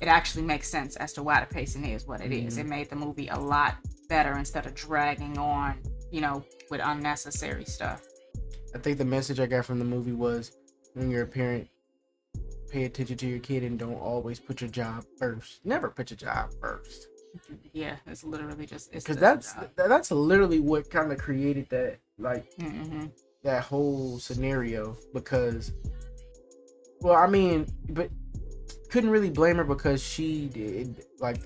it 0.00 0.08
actually 0.08 0.44
makes 0.44 0.68
sense 0.68 0.96
as 0.96 1.12
to 1.14 1.22
why 1.22 1.40
the 1.40 1.46
pacing 1.52 1.84
is 1.84 2.06
what 2.06 2.20
it 2.20 2.32
is. 2.32 2.56
Mhm. 2.56 2.60
It 2.60 2.66
made 2.66 2.90
the 2.90 2.96
movie 2.96 3.28
a 3.28 3.38
lot 3.38 3.76
better 4.08 4.36
instead 4.36 4.66
of 4.66 4.74
dragging 4.74 5.38
on, 5.38 5.80
you 6.10 6.20
know, 6.20 6.44
with 6.70 6.80
unnecessary 6.82 7.64
stuff. 7.64 8.02
I 8.74 8.78
think 8.78 8.98
the 8.98 9.04
message 9.04 9.40
I 9.40 9.46
got 9.46 9.64
from 9.64 9.78
the 9.78 9.84
movie 9.84 10.12
was 10.12 10.52
when 10.94 11.10
you're 11.10 11.22
a 11.22 11.26
parent, 11.26 11.68
pay 12.70 12.84
attention 12.84 13.16
to 13.16 13.26
your 13.26 13.38
kid 13.38 13.62
and 13.62 13.78
don't 13.78 13.94
always 13.94 14.40
put 14.40 14.60
your 14.60 14.70
job 14.70 15.04
first. 15.16 15.64
Never 15.64 15.88
put 15.88 16.10
your 16.10 16.16
job 16.16 16.50
first. 16.60 17.06
Yeah, 17.72 17.96
it's 18.06 18.24
literally 18.24 18.66
just 18.66 18.92
Because 18.92 19.16
that's 19.16 19.54
job. 19.54 19.70
that's 19.76 20.10
literally 20.10 20.60
what 20.60 20.88
kind 20.90 21.10
of 21.12 21.18
created 21.18 21.68
that 21.70 21.98
like 22.18 22.54
Mhm. 22.58 23.10
that 23.42 23.62
whole 23.64 24.18
scenario 24.18 24.96
because 25.12 25.72
well 27.00 27.14
I 27.14 27.26
mean 27.26 27.66
but 27.90 28.08
couldn't 28.90 29.10
really 29.10 29.30
blame 29.30 29.56
her 29.56 29.64
because 29.64 30.02
she 30.02 30.48
did 30.48 31.04
like 31.18 31.38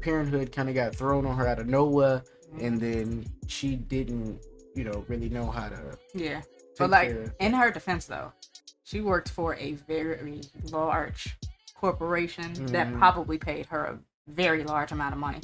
parenthood 0.00 0.52
kind 0.52 0.68
of 0.68 0.74
got 0.74 0.94
thrown 0.94 1.24
on 1.26 1.36
her 1.36 1.46
out 1.46 1.58
of 1.58 1.66
nowhere 1.66 2.22
and 2.60 2.80
then 2.80 3.24
she 3.46 3.76
didn't 3.76 4.38
you 4.74 4.84
know 4.84 5.04
really 5.08 5.28
know 5.28 5.50
how 5.50 5.68
to 5.68 5.98
yeah. 6.14 6.42
But 6.78 6.90
like 6.90 7.10
of- 7.10 7.34
in 7.40 7.52
her 7.54 7.70
defense 7.70 8.06
though, 8.06 8.32
she 8.84 9.00
worked 9.00 9.28
for 9.30 9.54
a 9.56 9.72
very 9.88 10.42
large 10.70 11.38
corporation 11.74 12.52
that 12.66 12.88
Mhm. 12.88 12.98
probably 12.98 13.38
paid 13.38 13.66
her 13.66 13.84
a 13.84 13.98
very 14.28 14.64
large 14.64 14.92
amount 14.92 15.12
of 15.14 15.18
money. 15.20 15.40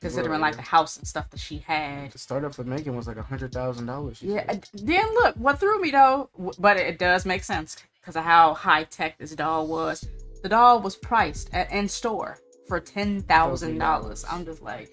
Considering 0.00 0.40
like 0.40 0.56
the 0.56 0.62
house 0.62 0.96
and 0.96 1.06
stuff 1.06 1.30
that 1.30 1.38
she 1.38 1.58
had. 1.58 2.10
the 2.10 2.18
startup 2.18 2.52
for 2.52 2.64
Megan 2.64 2.96
was 2.96 3.06
like 3.06 3.18
a 3.18 3.22
hundred 3.22 3.52
thousand 3.52 3.86
dollars 3.86 4.20
Yeah. 4.20 4.44
and 4.48 4.68
Then 4.74 5.04
look, 5.14 5.36
what 5.36 5.60
threw 5.60 5.80
me 5.80 5.92
though, 5.92 6.28
but 6.58 6.76
it 6.76 6.98
does 6.98 7.24
make 7.24 7.44
sense 7.44 7.76
because 8.00 8.16
of 8.16 8.24
how 8.24 8.52
high 8.54 8.82
tech 8.82 9.16
this 9.18 9.32
doll 9.36 9.68
was. 9.68 10.04
The 10.42 10.48
doll 10.48 10.80
was 10.80 10.96
priced 10.96 11.54
at 11.54 11.70
in 11.70 11.86
store 11.88 12.36
for 12.66 12.80
ten 12.80 13.22
thousand 13.22 13.78
dollars. 13.78 14.24
I'm 14.28 14.44
just 14.44 14.60
like, 14.60 14.90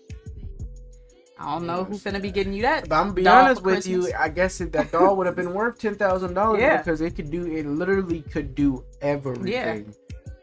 I 1.39 1.54
don't 1.54 1.65
know 1.65 1.86
who's 1.86 2.04
gonna 2.04 2.19
be 2.19 2.30
getting 2.30 2.54
you 2.54 2.62
that. 2.62 2.88
But 2.88 2.95
I'm 2.97 3.04
gonna 3.06 3.13
be 3.13 3.23
doll 3.23 3.45
honest 3.45 3.63
with 3.63 3.88
you. 3.88 4.13
I 4.15 4.30
guess 4.30 4.62
if 4.62 4.71
that 4.73 4.91
doll 4.91 5.15
would 5.15 5.25
have 5.25 5.36
been 5.36 5.56
worth 5.56 5.80
ten 5.80 5.95
thousand 5.95 6.36
dollars 6.36 6.62
Yeah. 6.62 6.78
because 6.78 7.02
it 7.02 7.15
could 7.15 7.32
do. 7.32 7.47
It 7.47 7.65
literally 7.65 8.21
could 8.21 8.54
do 8.54 8.84
everything. 9.02 9.47
Yeah. 9.47 9.80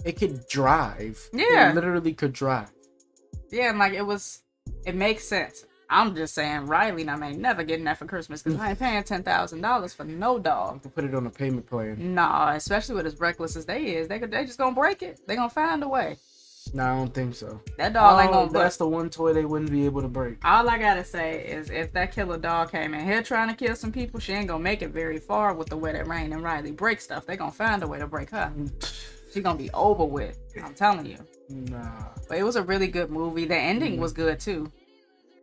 It 0.05 0.19
could 0.19 0.47
drive. 0.49 1.21
Yeah. 1.33 1.71
It 1.71 1.75
literally 1.77 2.15
could 2.15 2.33
drive. 2.33 2.73
Yeah, 3.51 3.71
and 3.71 3.79
like 3.79 3.93
it 3.93 4.03
was, 4.03 4.43
it 4.85 4.95
makes 4.95 5.25
sense. 5.25 5.65
I'm 5.89 6.17
just 6.17 6.35
saying, 6.35 6.67
Riley 6.67 7.03
and 7.03 7.11
I 7.13 7.29
ain't 7.29 7.39
never 7.39 7.63
getting 7.63 7.85
that 7.85 7.99
for 7.99 8.07
Christmas 8.07 8.43
because 8.43 8.59
I 8.59 8.71
ain't 8.71 8.79
paying 8.79 9.03
ten 9.05 9.23
thousand 9.23 9.61
dollars 9.61 9.95
for 9.95 10.03
no 10.05 10.39
dog. 10.39 10.83
could 10.83 10.95
put 10.95 11.05
it 11.05 11.15
on 11.15 11.27
a 11.27 11.31
payment 11.31 11.67
plan. 11.67 12.15
Nah, 12.15 12.53
especially 12.55 12.97
with 12.97 13.07
as 13.07 13.21
reckless 13.21 13.55
as 13.55 13.67
they 13.67 13.95
is, 13.97 14.09
they 14.09 14.19
could 14.19 14.31
they 14.33 14.45
just 14.45 14.59
gonna 14.59 14.75
break 14.75 15.03
it. 15.03 15.21
They 15.29 15.37
gonna 15.37 15.49
find 15.49 15.83
a 15.85 15.89
way. 15.89 16.17
No, 16.75 16.83
I 16.85 16.97
don't 16.97 17.15
think 17.15 17.37
so. 17.37 17.61
That 17.79 17.93
dog 17.93 18.21
ain't 18.21 18.31
Oh, 18.31 18.33
gonna 18.33 18.45
that's 18.47 18.53
bust. 18.75 18.79
the 18.81 18.89
one 18.89 19.09
toy 19.11 19.33
they 19.33 19.45
wouldn't 19.45 19.71
be 19.71 19.85
able 19.85 20.03
to 20.03 20.09
break. 20.09 20.45
All 20.45 20.69
I 20.69 20.77
gotta 20.79 21.05
say 21.05 21.45
is, 21.47 21.71
if 21.71 21.93
that 21.93 22.11
killer 22.11 22.39
dog 22.39 22.73
came 22.73 22.93
in 22.93 23.05
here 23.05 23.23
trying 23.23 23.49
to 23.49 23.55
kill 23.55 23.77
some 23.77 23.93
people, 23.93 24.19
she 24.19 24.33
ain't 24.33 24.49
gonna 24.49 24.65
make 24.65 24.83
it 24.83 24.89
very 24.89 25.19
far 25.19 25.55
with 25.55 25.69
the 25.69 25.77
way 25.77 25.93
that 25.93 26.09
Rain 26.09 26.33
and 26.33 26.43
Riley 26.43 26.73
break 26.73 27.01
stuff. 27.01 27.25
They 27.27 27.37
gonna 27.37 27.53
find 27.53 27.85
a 27.85 27.87
way 27.87 28.01
to 28.01 28.09
break 28.09 28.31
her. 28.31 28.53
Mm. 28.57 29.13
She 29.37 29.43
gonna 29.43 29.59
be 29.59 29.69
over 29.75 30.03
with. 30.07 30.39
I'm 30.65 30.73
telling 30.73 31.05
you. 31.05 31.19
Nah. 31.51 32.05
But 32.27 32.39
it 32.39 32.43
was 32.43 32.57
a 32.57 32.63
really 32.63 32.87
good 32.87 33.11
movie. 33.11 33.45
The 33.45 33.55
ending 33.55 33.97
Mhm. 33.97 33.99
was 33.99 34.15
good 34.15 34.41
too. 34.41 34.73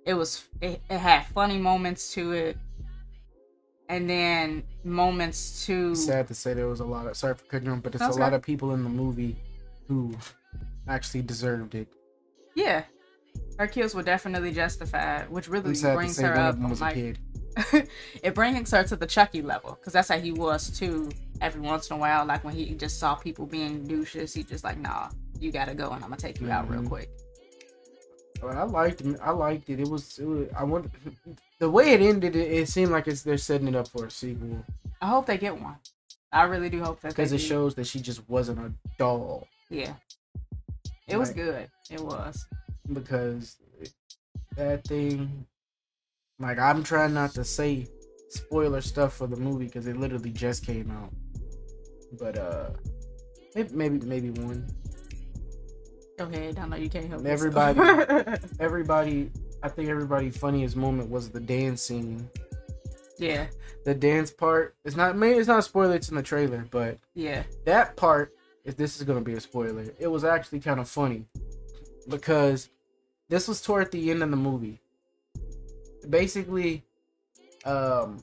It 0.04 0.16
was 0.16 0.46
it, 0.62 0.82
it 0.90 0.98
had 0.98 1.28
funny 1.28 1.60
moments 1.60 2.12
to 2.16 2.32
it. 2.32 2.58
And 3.90 4.10
then 4.10 4.64
moments 4.84 5.64
to 5.68 5.94
Sad 5.94 6.28
to 6.30 6.34
say 6.34 6.56
there 6.56 6.68
was 6.68 6.80
a 6.80 6.86
lot 6.86 7.06
of 7.06 7.16
sorry 7.16 7.36
for 7.36 7.44
cutting 7.44 7.70
off, 7.70 7.84
but 7.84 7.94
it's 7.94 8.00
That's 8.00 8.18
a 8.18 8.20
lot 8.20 8.34
of 8.34 8.42
people 8.42 8.74
in 8.74 8.84
the 8.84 8.90
movie 8.90 9.36
who 9.88 10.16
actually 10.88 11.22
deserved 11.22 11.76
it. 11.76 11.88
Yeah. 12.56 12.86
Her 13.60 13.68
kills 13.68 13.94
were 13.94 14.02
definitely 14.02 14.54
justified, 14.54 15.30
which 15.30 15.48
really 15.48 15.80
brings 15.80 16.18
her 16.20 16.34
up 16.36 16.50
of 16.50 16.56
them 16.56 16.64
on, 16.66 16.70
was 16.72 16.80
a 16.82 16.86
like 16.86 16.96
kid. 16.96 17.20
it 18.24 18.34
brings 18.34 18.72
her 18.72 18.84
to 18.86 18.96
the 18.96 19.06
Chucky 19.06 19.44
level 19.44 19.78
because 19.80 19.94
that's 19.94 20.10
how 20.10 20.18
he 20.18 20.32
was 20.32 20.72
too. 20.72 21.12
Every 21.44 21.60
once 21.62 21.90
in 21.90 21.98
a 21.98 22.00
while, 22.00 22.26
like 22.26 22.42
when 22.46 22.56
he 22.56 22.74
just 22.74 23.00
saw 23.00 23.16
people 23.16 23.46
being 23.46 23.86
douches, 23.86 24.34
he 24.34 24.44
just 24.44 24.64
like, 24.64 24.78
nah, 24.78 25.10
you 25.42 25.52
gotta 25.52 25.76
go 25.76 25.88
and 25.92 25.96
I'm 26.02 26.10
gonna 26.10 26.16
take 26.16 26.40
you 26.40 26.50
out 26.50 26.70
real 26.70 26.82
Mhm. 26.82 26.88
quick. 26.88 27.10
But 28.42 28.56
I 28.56 28.64
liked 28.64 29.02
it. 29.02 29.20
I 29.22 29.32
liked 29.32 29.70
it. 29.70 29.82
It 29.82 29.90
was. 29.90 30.18
It 30.20 30.26
was 30.26 30.48
I 30.58 30.64
want 30.64 30.90
the 31.60 31.70
way 31.70 31.92
it 31.92 32.02
ended. 32.02 32.38
It, 32.38 32.50
it 32.50 32.70
seemed 32.70 32.92
like 32.92 33.10
it's 33.10 33.24
they're 33.24 33.38
setting 33.38 33.68
it 33.68 33.76
up 33.76 33.90
for 33.90 34.06
a 34.06 34.10
sequel 34.12 34.66
I 35.02 35.08
hope 35.08 35.26
they 35.26 35.38
get 35.38 35.60
one. 35.60 35.76
I 36.32 36.44
really 36.44 36.70
do 36.70 36.82
hope 36.82 37.02
that 37.02 37.10
because 37.10 37.34
it 37.34 37.38
do. 37.40 37.44
shows 37.44 37.76
that 37.76 37.88
she 37.88 38.00
just 38.00 38.28
wasn't 38.30 38.60
a 38.60 38.72
doll. 38.98 39.46
Yeah, 39.70 39.94
it 41.10 41.18
was 41.18 41.30
good. 41.32 41.70
It 41.90 42.00
was. 42.02 42.46
because 42.94 43.58
that 44.56 44.84
thing 44.86 45.46
like 46.40 46.60
i'm 46.60 46.84
trying 46.84 47.14
not 47.14 47.32
to 47.34 47.44
say 47.44 47.88
spoiler 48.30 48.82
stuff 48.82 49.14
for 49.14 49.26
the 49.26 49.36
movie 49.38 49.66
because 49.66 49.88
it 49.88 49.96
literally 49.98 50.32
just 50.32 50.66
came 50.66 50.92
out 50.92 51.12
but 52.19 52.38
uh 52.38 52.69
maybe 53.56 53.69
maybe, 53.73 54.06
maybe 54.06 54.30
one. 54.41 54.67
Go 56.17 56.26
ahead. 56.26 56.60
I 56.60 56.67
know 56.67 56.76
you 56.76 56.89
can't 56.89 57.08
help 57.10 57.26
Everybody- 57.26 57.80
everybody 58.60 59.32
i 59.63 59.69
think 59.69 59.89
everybody's 59.89 60.38
funniest 60.38 60.76
moment 60.76 61.10
was 61.10 61.30
the 61.30 61.39
dance 61.39 61.82
scene 61.82 62.30
yeah, 63.17 63.47
the 63.86 63.93
dance 63.95 64.30
part 64.32 64.76
it's 64.84 64.95
not 64.95 65.15
maybe 65.15 65.39
it's 65.39 65.47
not 65.47 65.60
a 65.60 65.62
spoiler 65.62 65.95
it's 65.95 66.10
in 66.10 66.15
the 66.15 66.21
trailer 66.23 66.65
but 66.71 66.97
yeah. 67.15 67.43
that 67.65 67.95
part 67.95 68.34
if 68.65 68.76
this 68.76 68.97
is 68.97 69.04
gonna 69.04 69.21
be 69.21 69.34
a 69.34 69.39
spoiler 69.39 69.86
it 69.99 70.08
was 70.08 70.23
actually 70.23 70.60
kind 70.60 70.80
of 70.80 70.89
funny. 70.89 71.26
Because 72.10 72.69
this 73.30 73.47
was 73.47 73.62
toward 73.62 73.91
the 73.91 74.12
end 74.12 74.21
of 74.23 74.30
the 74.30 74.36
movie. 74.36 74.82
Basically 76.10 76.84
um 77.65 78.21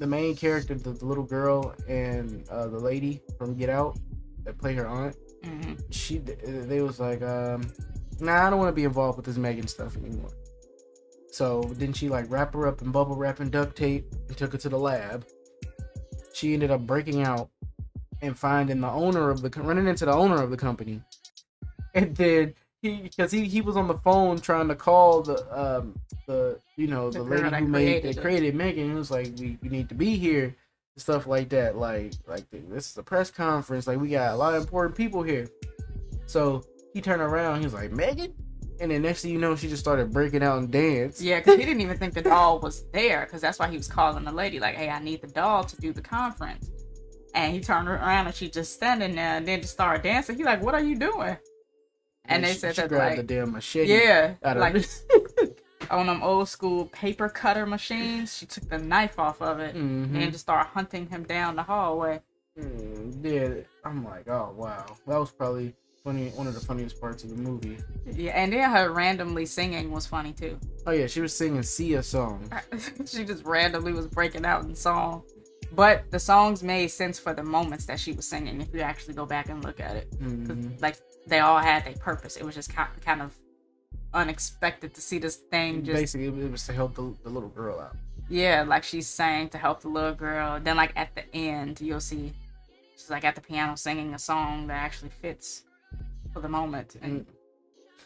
the 0.00 0.06
main 0.06 0.34
character 0.34 0.74
the, 0.74 0.90
the 0.90 1.04
little 1.04 1.24
girl 1.24 1.74
and 1.88 2.44
uh 2.50 2.66
the 2.66 2.78
lady 2.78 3.20
from 3.38 3.54
get 3.54 3.70
out 3.70 3.96
that 4.44 4.58
play 4.58 4.74
her 4.74 4.88
aunt 4.88 5.14
hmm 5.44 5.74
she 5.90 6.18
they 6.18 6.82
was 6.82 6.98
like 6.98 7.22
um 7.22 7.70
nah 8.18 8.46
i 8.46 8.50
don't 8.50 8.58
want 8.58 8.68
to 8.68 8.74
be 8.74 8.84
involved 8.84 9.16
with 9.16 9.26
this 9.26 9.36
megan 9.36 9.68
stuff 9.68 9.96
anymore. 9.96 10.32
So 11.30 11.62
then 11.74 11.92
she 11.92 12.08
like 12.08 12.26
wrap 12.28 12.52
her 12.54 12.66
up 12.66 12.82
in 12.82 12.90
bubble 12.90 13.16
wrap 13.16 13.40
and 13.40 13.50
duct 13.50 13.76
tape 13.76 14.12
and 14.28 14.36
took 14.36 14.52
her 14.52 14.58
to 14.58 14.68
the 14.68 14.78
lab. 14.78 15.24
She 16.34 16.54
ended 16.54 16.70
up 16.70 16.80
breaking 16.82 17.22
out 17.22 17.50
and 18.20 18.36
finding 18.36 18.80
the 18.80 18.90
owner 18.90 19.30
of 19.30 19.40
the 19.42 19.50
running 19.62 19.86
into 19.86 20.04
the 20.04 20.12
owner 20.12 20.42
of 20.42 20.50
the 20.50 20.56
company. 20.56 21.00
And 21.94 22.14
then 22.16 22.54
he 22.82 22.96
because 23.02 23.30
he, 23.30 23.44
he 23.44 23.60
was 23.60 23.76
on 23.76 23.88
the 23.88 23.98
phone 23.98 24.40
trying 24.40 24.68
to 24.68 24.74
call 24.74 25.22
the 25.22 25.36
um 25.58 25.98
the 26.26 26.58
you 26.76 26.86
know 26.86 27.10
The 27.10 27.18
the, 27.18 27.24
lady 27.24 27.56
who 27.56 27.66
made 27.66 28.02
that 28.04 28.20
created 28.20 28.54
megan. 28.54 28.90
He 28.90 28.94
was 28.94 29.10
like 29.10 29.32
we, 29.38 29.58
we 29.62 29.68
need 29.68 29.88
to 29.88 29.94
be 29.94 30.16
here 30.16 30.56
stuff 30.96 31.26
like 31.26 31.48
that. 31.50 31.76
Like 31.76 32.12
like 32.26 32.44
this 32.50 32.90
is 32.90 32.98
a 32.98 33.02
press 33.02 33.30
conference. 33.30 33.86
Like 33.86 34.00
we 34.00 34.08
got 34.08 34.32
a 34.32 34.36
lot 34.36 34.54
of 34.54 34.62
important 34.62 34.96
people 34.96 35.22
here. 35.22 35.48
So 36.26 36.64
he 36.92 37.00
turned 37.00 37.22
around. 37.22 37.60
He 37.60 37.64
was 37.64 37.74
like 37.74 37.92
megan? 37.92 38.32
And 38.80 38.90
then 38.90 39.02
next 39.02 39.22
thing 39.22 39.30
you 39.30 39.38
know 39.38 39.56
she 39.56 39.68
just 39.68 39.82
started 39.82 40.10
breaking 40.10 40.42
out 40.42 40.58
and 40.58 40.70
dance. 40.70 41.20
Yeah, 41.20 41.40
because 41.40 41.58
he 41.58 41.64
didn't 41.66 41.82
even 41.82 41.98
think 41.98 42.14
the 42.14 42.22
doll 42.22 42.60
was 42.60 42.84
there, 42.92 43.26
because 43.26 43.42
that's 43.42 43.58
why 43.58 43.68
he 43.68 43.76
was 43.76 43.88
calling 43.88 44.24
the 44.24 44.32
lady, 44.32 44.58
like, 44.58 44.74
hey, 44.74 44.88
I 44.88 45.00
need 45.00 45.20
the 45.20 45.26
doll 45.26 45.64
to 45.64 45.76
do 45.76 45.92
the 45.92 46.00
conference. 46.00 46.70
And 47.34 47.52
he 47.52 47.60
turned 47.60 47.88
around 47.88 48.26
and 48.26 48.34
she 48.34 48.48
just 48.48 48.72
standing 48.72 49.14
there 49.14 49.36
and 49.36 49.46
then 49.46 49.60
just 49.60 49.74
started 49.74 50.02
dancing. 50.02 50.36
He 50.36 50.44
like, 50.44 50.62
what 50.62 50.74
are 50.74 50.82
you 50.82 50.96
doing? 50.96 51.36
And 52.30 52.44
they 52.44 52.52
said 52.54 52.74
she 52.76 52.82
that, 52.82 52.92
like, 52.92 53.16
the 53.16 53.22
damn 53.22 53.52
machete 53.52 53.92
yeah, 53.92 54.34
out 54.42 54.56
of 54.56 54.60
like 54.60 54.84
on 55.90 56.06
them 56.06 56.22
old 56.22 56.48
school 56.48 56.86
paper 56.86 57.28
cutter 57.28 57.66
machines, 57.66 58.36
she 58.36 58.46
took 58.46 58.68
the 58.68 58.78
knife 58.78 59.18
off 59.18 59.42
of 59.42 59.58
it 59.60 59.74
Mhm. 59.74 60.14
and 60.14 60.32
just 60.32 60.40
started 60.40 60.68
hunting 60.70 61.08
him 61.08 61.24
down 61.24 61.56
the 61.56 61.62
hallway. 61.62 62.20
Mm, 62.58 63.24
yeah, 63.24 63.62
I'm 63.84 64.04
like, 64.04 64.28
oh 64.28 64.52
wow, 64.56 64.86
that 65.06 65.18
was 65.18 65.30
probably 65.32 65.74
funny. 66.04 66.28
One 66.30 66.46
of 66.46 66.54
the 66.54 66.60
funniest 66.60 67.00
parts 67.00 67.24
of 67.24 67.30
the 67.30 67.36
movie. 67.36 67.78
Yeah, 68.06 68.32
and 68.32 68.52
then 68.52 68.70
her 68.70 68.90
randomly 68.92 69.46
singing 69.46 69.90
was 69.90 70.06
funny 70.06 70.32
too. 70.32 70.58
Oh 70.86 70.92
yeah, 70.92 71.06
she 71.06 71.20
was 71.20 71.34
singing 71.36 71.62
Sia 71.62 72.02
song. 72.02 72.50
she 73.06 73.24
just 73.24 73.44
randomly 73.44 73.92
was 73.92 74.06
breaking 74.06 74.44
out 74.44 74.64
in 74.64 74.74
song. 74.74 75.22
But 75.72 76.10
the 76.10 76.18
songs 76.18 76.62
made 76.62 76.88
sense 76.88 77.18
for 77.18 77.32
the 77.32 77.42
moments 77.42 77.84
that 77.86 78.00
she 78.00 78.12
was 78.12 78.26
singing 78.26 78.60
if 78.60 78.74
you 78.74 78.80
actually 78.80 79.14
go 79.14 79.24
back 79.26 79.48
and 79.48 79.62
look 79.64 79.78
at 79.80 79.96
it. 79.96 80.10
Mhm. 80.20 80.80
Like 80.82 80.96
they 81.26 81.40
all 81.40 81.58
had 81.58 81.84
their 81.84 81.94
purpose. 81.94 82.36
It 82.36 82.44
was 82.44 82.54
just 82.54 82.74
kind 82.74 82.88
kind 83.04 83.22
of 83.22 83.36
unexpected 84.12 84.94
to 84.94 85.00
see 85.00 85.18
this 85.18 85.36
thing 85.36 85.84
just 85.84 85.94
Basically, 85.96 86.26
it 86.26 86.50
was 86.50 86.66
to 86.66 86.72
help 86.72 86.94
the, 86.94 87.14
the 87.22 87.30
little 87.30 87.48
girl 87.50 87.78
out. 87.80 87.96
yeah, 88.28 88.62
like 88.66 88.82
she's 88.82 89.06
sang 89.06 89.48
to 89.50 89.58
help 89.58 89.80
the 89.82 89.88
little 89.88 90.14
girl. 90.14 90.58
Then 90.60 90.76
like 90.76 90.92
at 90.96 91.14
the 91.14 91.24
end, 91.34 91.80
you'll 91.80 92.00
see 92.00 92.32
she's 92.96 93.10
like 93.10 93.24
at 93.24 93.34
the 93.34 93.40
piano 93.40 93.76
singing 93.76 94.14
a 94.14 94.18
song 94.18 94.66
that 94.66 94.74
actually 94.74 95.10
fits 95.10 95.62
for 96.32 96.40
the 96.40 96.48
moment, 96.48 96.96
and 97.02 97.26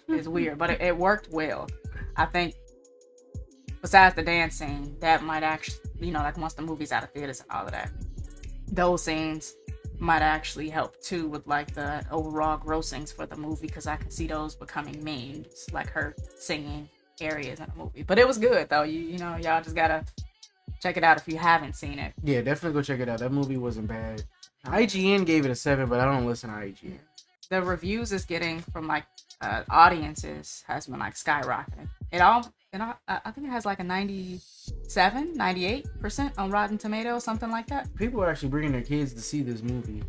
it's 0.09 0.29
weird, 0.29 0.59
but 0.59 0.70
it, 0.70 0.81
it 0.81 0.96
worked 0.96 1.31
well. 1.31 1.68
I 2.16 2.27
think. 2.27 2.55
Besides 3.84 4.14
the 4.14 4.22
dance 4.22 4.56
scene, 4.56 4.96
that 5.00 5.22
might 5.22 5.42
actually, 5.42 5.76
you 6.00 6.10
know, 6.10 6.20
like 6.20 6.38
once 6.38 6.54
the 6.54 6.62
movie's 6.62 6.90
out 6.90 7.04
of 7.04 7.10
theaters 7.10 7.42
and 7.42 7.50
all 7.50 7.66
of 7.66 7.72
that, 7.72 7.90
those 8.72 9.04
scenes 9.04 9.52
might 9.98 10.22
actually 10.22 10.70
help 10.70 10.98
too 11.02 11.28
with 11.28 11.46
like 11.46 11.74
the 11.74 12.02
overall 12.10 12.56
grossings 12.56 13.12
for 13.12 13.26
the 13.26 13.36
movie 13.36 13.66
because 13.66 13.86
I 13.86 13.96
can 13.96 14.10
see 14.10 14.26
those 14.26 14.54
becoming 14.54 15.04
memes, 15.04 15.66
like 15.70 15.90
her 15.90 16.16
singing 16.38 16.88
areas 17.20 17.60
in 17.60 17.66
the 17.66 17.76
movie. 17.76 18.02
But 18.02 18.18
it 18.18 18.26
was 18.26 18.38
good 18.38 18.70
though. 18.70 18.84
You 18.84 19.00
you 19.00 19.18
know 19.18 19.36
y'all 19.36 19.62
just 19.62 19.76
gotta 19.76 20.06
check 20.80 20.96
it 20.96 21.04
out 21.04 21.18
if 21.18 21.28
you 21.28 21.36
haven't 21.36 21.76
seen 21.76 21.98
it. 21.98 22.14
Yeah, 22.22 22.40
definitely 22.40 22.80
go 22.80 22.82
check 22.82 23.00
it 23.00 23.08
out. 23.10 23.18
That 23.18 23.32
movie 23.32 23.58
wasn't 23.58 23.88
bad. 23.88 24.22
IGN 24.64 25.26
gave 25.26 25.44
it 25.44 25.50
a 25.50 25.54
seven, 25.54 25.90
but 25.90 26.00
I 26.00 26.06
don't 26.06 26.24
listen 26.24 26.48
to 26.48 26.56
IGN. 26.56 27.00
The 27.50 27.60
reviews 27.60 28.14
it's 28.14 28.24
getting 28.24 28.60
from 28.60 28.86
like 28.86 29.04
uh, 29.42 29.64
audiences 29.68 30.64
has 30.66 30.86
been 30.86 30.98
like 30.98 31.16
skyrocketing. 31.16 31.88
It 32.10 32.22
all 32.22 32.50
all, 32.80 32.94
I 33.08 33.20
I 33.26 33.30
think 33.30 33.46
it 33.46 33.50
has 33.50 33.64
like 33.64 33.80
a 33.80 33.84
97, 33.84 35.34
98 35.34 35.87
percent 36.00 36.32
on 36.38 36.50
Rotten 36.50 36.78
Tomatoes, 36.78 37.24
something 37.24 37.50
like 37.50 37.66
that. 37.68 37.94
People 37.96 38.22
are 38.22 38.30
actually 38.30 38.48
bringing 38.50 38.72
their 38.72 38.82
kids 38.82 39.12
to 39.14 39.20
see 39.20 39.42
this 39.42 39.62
movie. 39.62 40.02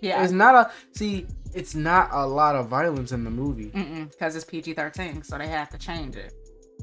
Yeah, 0.00 0.22
It's 0.24 0.32
not 0.32 0.54
a 0.54 0.70
see. 0.98 1.26
It's 1.54 1.74
not 1.74 2.08
a 2.12 2.26
lot 2.26 2.56
of 2.56 2.68
violence 2.68 3.12
in 3.12 3.24
the 3.24 3.30
movie, 3.30 3.66
because 4.10 4.34
it's 4.34 4.44
PG 4.44 4.74
thirteen, 4.74 5.22
so 5.22 5.38
they 5.38 5.46
have 5.48 5.68
to 5.70 5.78
change 5.78 6.16
it. 6.16 6.32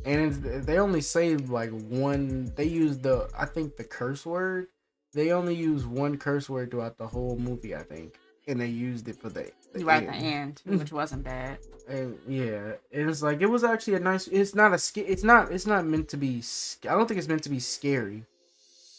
and 0.05 0.21
it's, 0.45 0.65
they 0.65 0.77
only 0.79 1.01
say 1.01 1.35
like 1.35 1.71
one. 1.89 2.51
They 2.55 2.65
use 2.65 2.97
the 2.99 3.29
I 3.37 3.45
think 3.45 3.75
the 3.77 3.83
curse 3.83 4.25
word. 4.25 4.67
They 5.13 5.31
only 5.31 5.55
use 5.55 5.85
one 5.85 6.17
curse 6.17 6.47
word 6.49 6.71
throughout 6.71 6.97
the 6.97 7.07
whole 7.07 7.35
movie. 7.37 7.75
I 7.75 7.83
think, 7.83 8.15
and 8.47 8.61
they 8.61 8.67
used 8.67 9.07
it 9.09 9.19
for 9.19 9.29
the 9.29 9.51
right 9.75 10.03
at 10.03 10.19
the 10.19 10.25
end. 10.25 10.61
end, 10.65 10.79
which 10.79 10.91
wasn't 10.91 11.23
bad. 11.23 11.59
And 11.87 12.17
yeah, 12.27 12.73
and 12.91 13.09
it's 13.09 13.21
like 13.21 13.41
it 13.41 13.47
was 13.47 13.63
actually 13.63 13.95
a 13.95 13.99
nice. 13.99 14.27
It's 14.27 14.53
not 14.55 14.71
a 14.71 15.01
It's 15.11 15.23
not. 15.23 15.51
It's 15.51 15.65
not 15.65 15.85
meant 15.85 16.09
to 16.09 16.17
be. 16.17 16.43
I 16.83 16.89
don't 16.93 17.07
think 17.07 17.17
it's 17.17 17.27
meant 17.27 17.43
to 17.43 17.49
be 17.49 17.59
scary. 17.59 18.25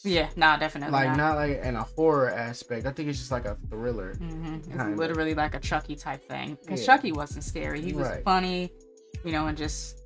Yeah, 0.03 0.31
nah, 0.35 0.57
definitely 0.57 0.93
like 0.93 1.09
not. 1.09 1.17
not 1.17 1.37
like 1.37 1.63
in 1.63 1.77
a 1.77 1.83
horror 1.83 2.31
aspect. 2.31 2.87
I 2.87 2.91
think 2.93 3.09
it's 3.11 3.19
just 3.19 3.31
like 3.31 3.45
a 3.45 3.57
thriller. 3.69 4.15
hmm 4.15 4.57
It's 4.67 4.99
literally 4.99 5.35
like 5.35 5.55
a 5.55 5.61
Chucky 5.61 5.95
type 5.95 6.27
thing. 6.27 6.57
Because 6.63 6.81
Yeah. 6.81 6.87
Chucky 6.87 7.13
wasn't 7.13 7.45
scary. 7.45 7.83
He 7.83 7.93
was 7.93 8.09
Right. 8.09 8.25
funny, 8.25 8.73
you 9.25 9.33
know, 9.33 9.47
and 9.47 9.59
just 9.59 9.99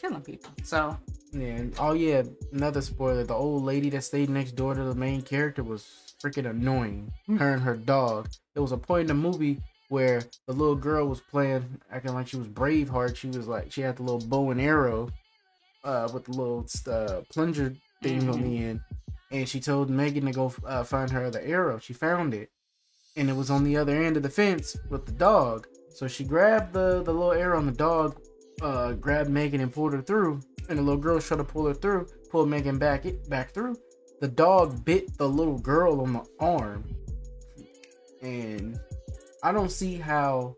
killing 0.00 0.22
people. 0.22 0.50
So 0.62 0.96
Yeah. 1.32 1.48
And, 1.48 1.74
oh 1.78 1.92
yeah, 1.92 2.22
another 2.52 2.80
spoiler. 2.80 3.22
The 3.24 3.34
old 3.34 3.64
lady 3.64 3.90
that 3.90 4.04
stayed 4.04 4.30
next 4.30 4.52
door 4.52 4.74
to 4.74 4.82
the 4.82 4.94
main 4.94 5.20
character 5.20 5.62
was 5.62 6.14
freaking 6.22 6.48
annoying. 6.48 7.12
Mm. 7.28 7.38
Her 7.38 7.52
and 7.52 7.62
her 7.62 7.76
dog. 7.76 8.30
There 8.54 8.62
was 8.62 8.72
a 8.72 8.78
point 8.78 9.02
in 9.02 9.06
the 9.08 9.14
movie 9.14 9.60
where 9.94 10.20
the 10.48 10.52
little 10.52 10.74
girl 10.74 11.06
was 11.06 11.20
playing, 11.20 11.80
acting 11.92 12.14
like 12.14 12.26
she 12.26 12.36
was 12.36 12.48
Braveheart. 12.48 13.14
She 13.14 13.28
was 13.28 13.46
like, 13.46 13.70
she 13.70 13.82
had 13.82 13.96
the 13.96 14.02
little 14.02 14.28
bow 14.28 14.50
and 14.50 14.60
arrow, 14.60 15.08
uh, 15.84 16.08
with 16.12 16.24
the 16.24 16.32
little 16.32 16.66
uh, 16.90 17.20
plunger 17.30 17.76
thing 18.02 18.28
on 18.28 18.42
the 18.42 18.64
end, 18.64 18.80
and 19.30 19.48
she 19.48 19.60
told 19.60 19.90
Megan 19.90 20.26
to 20.26 20.32
go 20.32 20.52
uh, 20.66 20.82
find 20.82 21.12
her 21.12 21.24
other 21.24 21.40
arrow. 21.40 21.78
She 21.78 21.92
found 21.92 22.34
it, 22.34 22.50
and 23.16 23.30
it 23.30 23.36
was 23.36 23.50
on 23.50 23.62
the 23.62 23.76
other 23.76 24.02
end 24.02 24.16
of 24.16 24.24
the 24.24 24.30
fence 24.30 24.76
with 24.90 25.06
the 25.06 25.12
dog. 25.12 25.68
So 25.94 26.08
she 26.08 26.24
grabbed 26.24 26.72
the 26.72 27.04
the 27.04 27.12
little 27.12 27.32
arrow, 27.32 27.60
and 27.60 27.68
the 27.68 27.72
dog 27.72 28.20
uh, 28.62 28.94
grabbed 28.94 29.30
Megan 29.30 29.60
and 29.60 29.72
pulled 29.72 29.92
her 29.92 30.02
through. 30.02 30.40
And 30.68 30.78
the 30.78 30.82
little 30.82 31.00
girl 31.00 31.20
tried 31.20 31.36
to 31.36 31.44
pull 31.44 31.66
her 31.66 31.74
through, 31.74 32.08
pulled 32.30 32.48
Megan 32.48 32.78
back 32.78 33.04
it 33.04 33.28
back 33.28 33.52
through. 33.52 33.76
The 34.20 34.28
dog 34.28 34.84
bit 34.84 35.16
the 35.18 35.28
little 35.28 35.58
girl 35.58 36.00
on 36.00 36.14
the 36.14 36.24
arm, 36.40 36.84
and 38.22 38.80
I 39.44 39.52
don't 39.52 39.70
see 39.70 39.96
how 39.96 40.56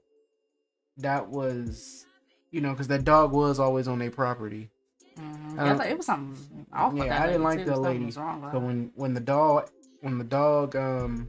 that 0.99 1.29
was, 1.29 2.07
you 2.53 2.61
know, 2.61 2.71
because 2.71 2.89
that 2.89 3.05
dog 3.05 3.33
was 3.33 3.59
always 3.59 3.89
on 3.89 3.99
their 3.99 4.11
property. 4.11 4.71
mhm. 5.19 5.59
I 5.59 5.73
like, 5.75 5.91
it 5.91 5.97
was 5.97 6.07
something 6.07 6.67
off 6.73 6.95
Yeah, 6.95 7.09
that 7.09 7.21
I 7.23 7.27
didn't 7.27 7.43
like 7.43 7.59
too. 7.59 7.65
the 7.67 7.77
lady. 7.81 8.11
wrong 8.13 8.49
So 8.53 8.59
when 8.61 8.93
when 8.95 9.13
the 9.13 9.21
dog 9.21 9.69
when 10.01 10.19
the 10.19 10.25
dog 10.25 10.77
um 10.77 11.29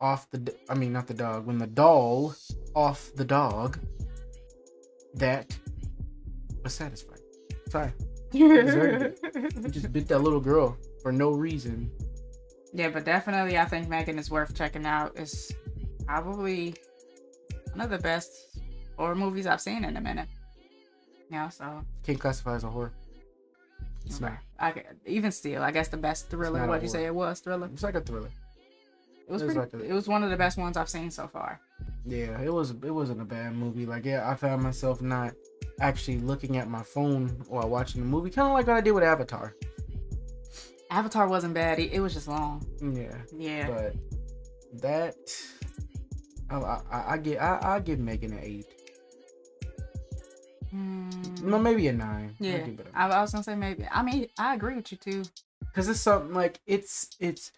off 0.00 0.30
the 0.30 0.54
I 0.68 0.74
mean 0.74 0.92
not 0.92 1.06
the 1.06 1.14
dog 1.14 1.46
when 1.46 1.58
the 1.58 1.66
doll 1.66 2.34
off 2.74 3.10
the 3.16 3.24
dog 3.24 3.78
that 5.14 5.56
was 6.62 6.74
satisfied. 6.74 7.20
Sorry, 7.70 7.92
just 9.70 9.92
bit 9.92 10.06
that 10.08 10.18
little 10.20 10.40
girl 10.40 10.76
for 11.02 11.10
no 11.12 11.30
reason. 11.30 11.90
Yeah, 12.74 12.90
but 12.90 13.04
definitely, 13.04 13.56
I 13.58 13.64
think 13.64 13.88
Megan 13.88 14.18
is 14.18 14.30
worth 14.30 14.54
checking 14.54 14.84
out. 14.84 15.12
It's 15.16 15.50
probably 16.06 16.74
one 17.72 17.80
of 17.84 17.90
the 17.90 17.98
best 17.98 18.58
horror 18.96 19.14
movies 19.14 19.46
I've 19.46 19.60
seen 19.60 19.84
in 19.84 19.96
a 19.96 20.00
minute. 20.00 20.28
Yeah, 21.30 21.48
so 21.48 21.82
Can't 22.04 22.18
classify 22.20 22.54
as 22.54 22.64
a 22.64 22.68
horror. 22.68 22.92
It's 24.04 24.16
okay. 24.22 24.26
not. 24.26 24.38
I 24.60 24.82
even 25.06 25.32
still, 25.32 25.62
I 25.62 25.72
guess 25.72 25.88
the 25.88 25.96
best 25.96 26.30
thriller. 26.30 26.66
What'd 26.66 26.82
you 26.82 26.88
say 26.88 27.04
it 27.06 27.14
was? 27.14 27.40
Thriller. 27.40 27.68
It's 27.72 27.82
like 27.82 27.96
a 27.96 28.00
thriller. 28.00 28.30
It 29.28 29.32
was 29.32 29.42
It 29.42 29.46
was 29.46 29.54
pretty. 29.54 29.58
like 29.76 29.82
a- 29.84 29.90
it 29.90 29.92
was 29.92 30.06
one 30.06 30.22
of 30.22 30.30
the 30.30 30.36
best 30.36 30.56
ones 30.56 30.76
I've 30.76 30.88
seen 30.88 31.10
so 31.10 31.26
far. 31.26 31.60
Yeah, 32.04 32.40
it 32.40 32.52
was 32.52 32.70
it 32.70 32.90
wasn't 32.94 33.20
a 33.20 33.24
bad 33.24 33.54
movie. 33.56 33.84
Like 33.84 34.04
yeah, 34.04 34.30
I 34.30 34.36
found 34.36 34.62
myself 34.62 35.02
not 35.02 35.34
actually 35.80 36.18
looking 36.18 36.56
at 36.56 36.70
my 36.70 36.84
phone 36.84 37.28
while 37.48 37.68
watching 37.68 38.00
the 38.02 38.06
movie, 38.06 38.30
kind 38.30 38.46
of 38.46 38.54
like 38.54 38.68
what 38.68 38.76
I 38.76 38.80
did 38.80 38.92
with 38.92 39.02
Avatar. 39.02 39.52
Avatar 40.90 41.26
wasn't 41.28 41.54
bad. 41.54 41.80
It, 41.80 41.92
it 41.92 42.00
was 42.00 42.14
just 42.14 42.28
long. 42.28 42.64
Yeah. 42.80 43.16
Yeah. 43.36 43.66
But 43.66 43.94
that, 44.82 45.16
I, 46.50 46.56
I, 46.56 47.04
I 47.14 47.16
get, 47.18 47.40
I, 47.40 47.58
I 47.62 47.80
give 47.80 47.98
Megan 47.98 48.32
an 48.32 48.40
eight. 48.42 48.66
Mm, 50.74 51.42
No, 51.42 51.58
maybe 51.58 51.88
a 51.88 51.92
nine. 51.92 52.34
yeah. 52.40 52.66
I, 52.94 53.08
I 53.08 53.20
was 53.22 53.32
gonna 53.32 53.44
say 53.44 53.54
maybe. 53.54 53.86
I 53.90 54.02
mean, 54.02 54.28
I 54.38 54.54
agree 54.54 54.74
with 54.76 54.90
you 54.92 54.98
too. 54.98 55.22
because 55.60 55.88
it's 55.88 56.00
something 56.00 56.34
like 56.34 56.60
it's, 56.66 57.10
it's, 57.20 57.52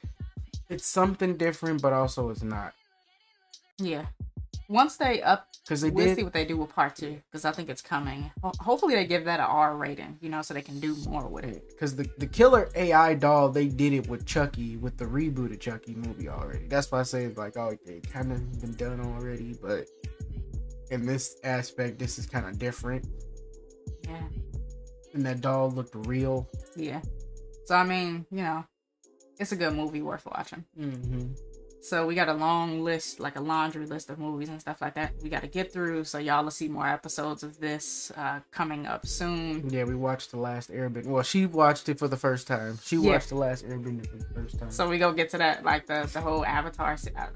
it's 0.69 0.87
something 0.87 1.37
different, 1.37 1.81
but 1.83 1.93
also 1.93 2.31
it's 2.31 2.43
not. 2.43 2.73
Yeah. 3.79 4.07
Once 4.71 4.97
they 4.99 5.23
up, 5.23 5.49
Because 5.65 5.81
they 5.81 5.89
we'll 5.91 6.15
see 6.15 6.23
what 6.23 6.35
they 6.35 6.45
do 6.45 6.57
with 6.59 6.69
part 6.75 6.95
two 6.95 7.21
because 7.31 7.47
I 7.47 7.53
think 7.53 7.71
it's 7.71 7.81
coming. 7.81 8.31
Ho- 8.43 8.53
hopefully, 8.61 8.95
they 8.95 9.07
give 9.07 9.25
that 9.25 9.41
a 9.41 9.45
R 9.45 9.75
rating. 9.77 10.19
You 10.21 10.29
know, 10.29 10.43
so 10.43 10.53
they 10.53 10.61
can 10.63 10.79
do 10.79 10.95
more 11.09 11.27
with 11.27 11.45
it. 11.47 11.69
because 11.71 11.97
the 11.97 12.07
the 12.19 12.27
killer 12.27 12.69
AI 12.75 13.15
doll, 13.15 13.49
they 13.49 13.67
did 13.69 13.95
it 13.95 14.09
with 14.09 14.27
Chucky, 14.27 14.77
with 14.77 14.99
the 14.99 15.07
reboot 15.07 15.53
of 15.53 15.61
Chucky 15.61 15.95
movie 15.95 16.29
already. 16.29 16.67
That's 16.67 16.93
why 16.93 17.01
I 17.01 17.05
say 17.05 17.29
like, 17.29 17.57
oh, 17.57 17.77
it 17.87 18.11
kind 18.13 18.31
of 18.31 18.61
been 18.61 18.75
done 18.75 19.01
already, 19.01 19.57
but 19.61 19.87
in 20.91 21.07
this 21.07 21.37
aspect, 21.45 21.99
this 21.99 22.19
is 22.19 22.27
kind 22.27 22.47
of 22.47 22.59
different. 22.59 23.07
Yeah. 24.05 24.23
And 25.15 25.25
that 25.25 25.41
doll 25.41 25.71
looked 25.71 25.95
real. 26.07 26.47
Yeah. 26.77 27.01
So 27.65 27.75
I 27.75 27.85
mean, 27.85 28.27
you 28.31 28.43
know, 28.43 28.65
it's 29.39 29.53
a 29.53 29.57
good 29.57 29.75
movie 29.75 30.03
worth 30.03 30.27
watching. 30.27 30.65
Mm-hmm. 30.79 31.33
So 31.89 32.07
we 32.07 32.15
got 32.15 32.29
a 32.29 32.35
long 32.35 32.85
list, 32.85 33.19
like 33.19 33.37
a 33.37 33.41
laundry 33.41 33.87
list 33.87 34.11
of 34.11 34.19
movies 34.19 34.51
and 34.51 34.61
stuff 34.61 34.83
like 34.83 34.95
that. 34.97 35.13
We 35.23 35.31
got 35.31 35.41
to 35.41 35.49
get 35.49 35.73
through. 35.73 36.05
So 36.05 36.19
y'all 36.19 36.45
will 36.45 36.51
see 36.51 36.69
more 36.69 36.87
episodes 36.87 37.43
of 37.43 37.59
this 37.59 38.13
uh, 38.17 38.41
coming 38.51 38.87
up 38.87 39.07
soon. 39.07 39.69
Yeah, 39.71 39.85
we 39.85 39.95
watched 39.95 40.31
the 40.33 40.39
last 40.39 40.71
Airbender. 40.71 41.07
Well, 41.07 41.23
she 41.23 41.47
watched 41.47 41.89
it 41.89 41.99
for 41.99 42.07
the 42.07 42.17
first 42.17 42.47
time. 42.47 42.79
She 42.85 42.97
Yeah. 42.97 43.13
watched 43.13 43.31
the 43.31 43.37
last 43.37 43.65
Airbender 43.67 44.07
for 44.07 44.17
the 44.19 44.27
first 44.35 44.59
time. 44.59 44.71
So 44.71 44.87
we 44.89 44.99
gonna 44.99 45.17
get 45.17 45.31
to 45.31 45.39
that, 45.39 45.65
like 45.65 45.87
the 45.87 46.09
the 46.13 46.21
whole 46.21 46.45
Avatar. 46.45 46.97
uh, 47.17 47.27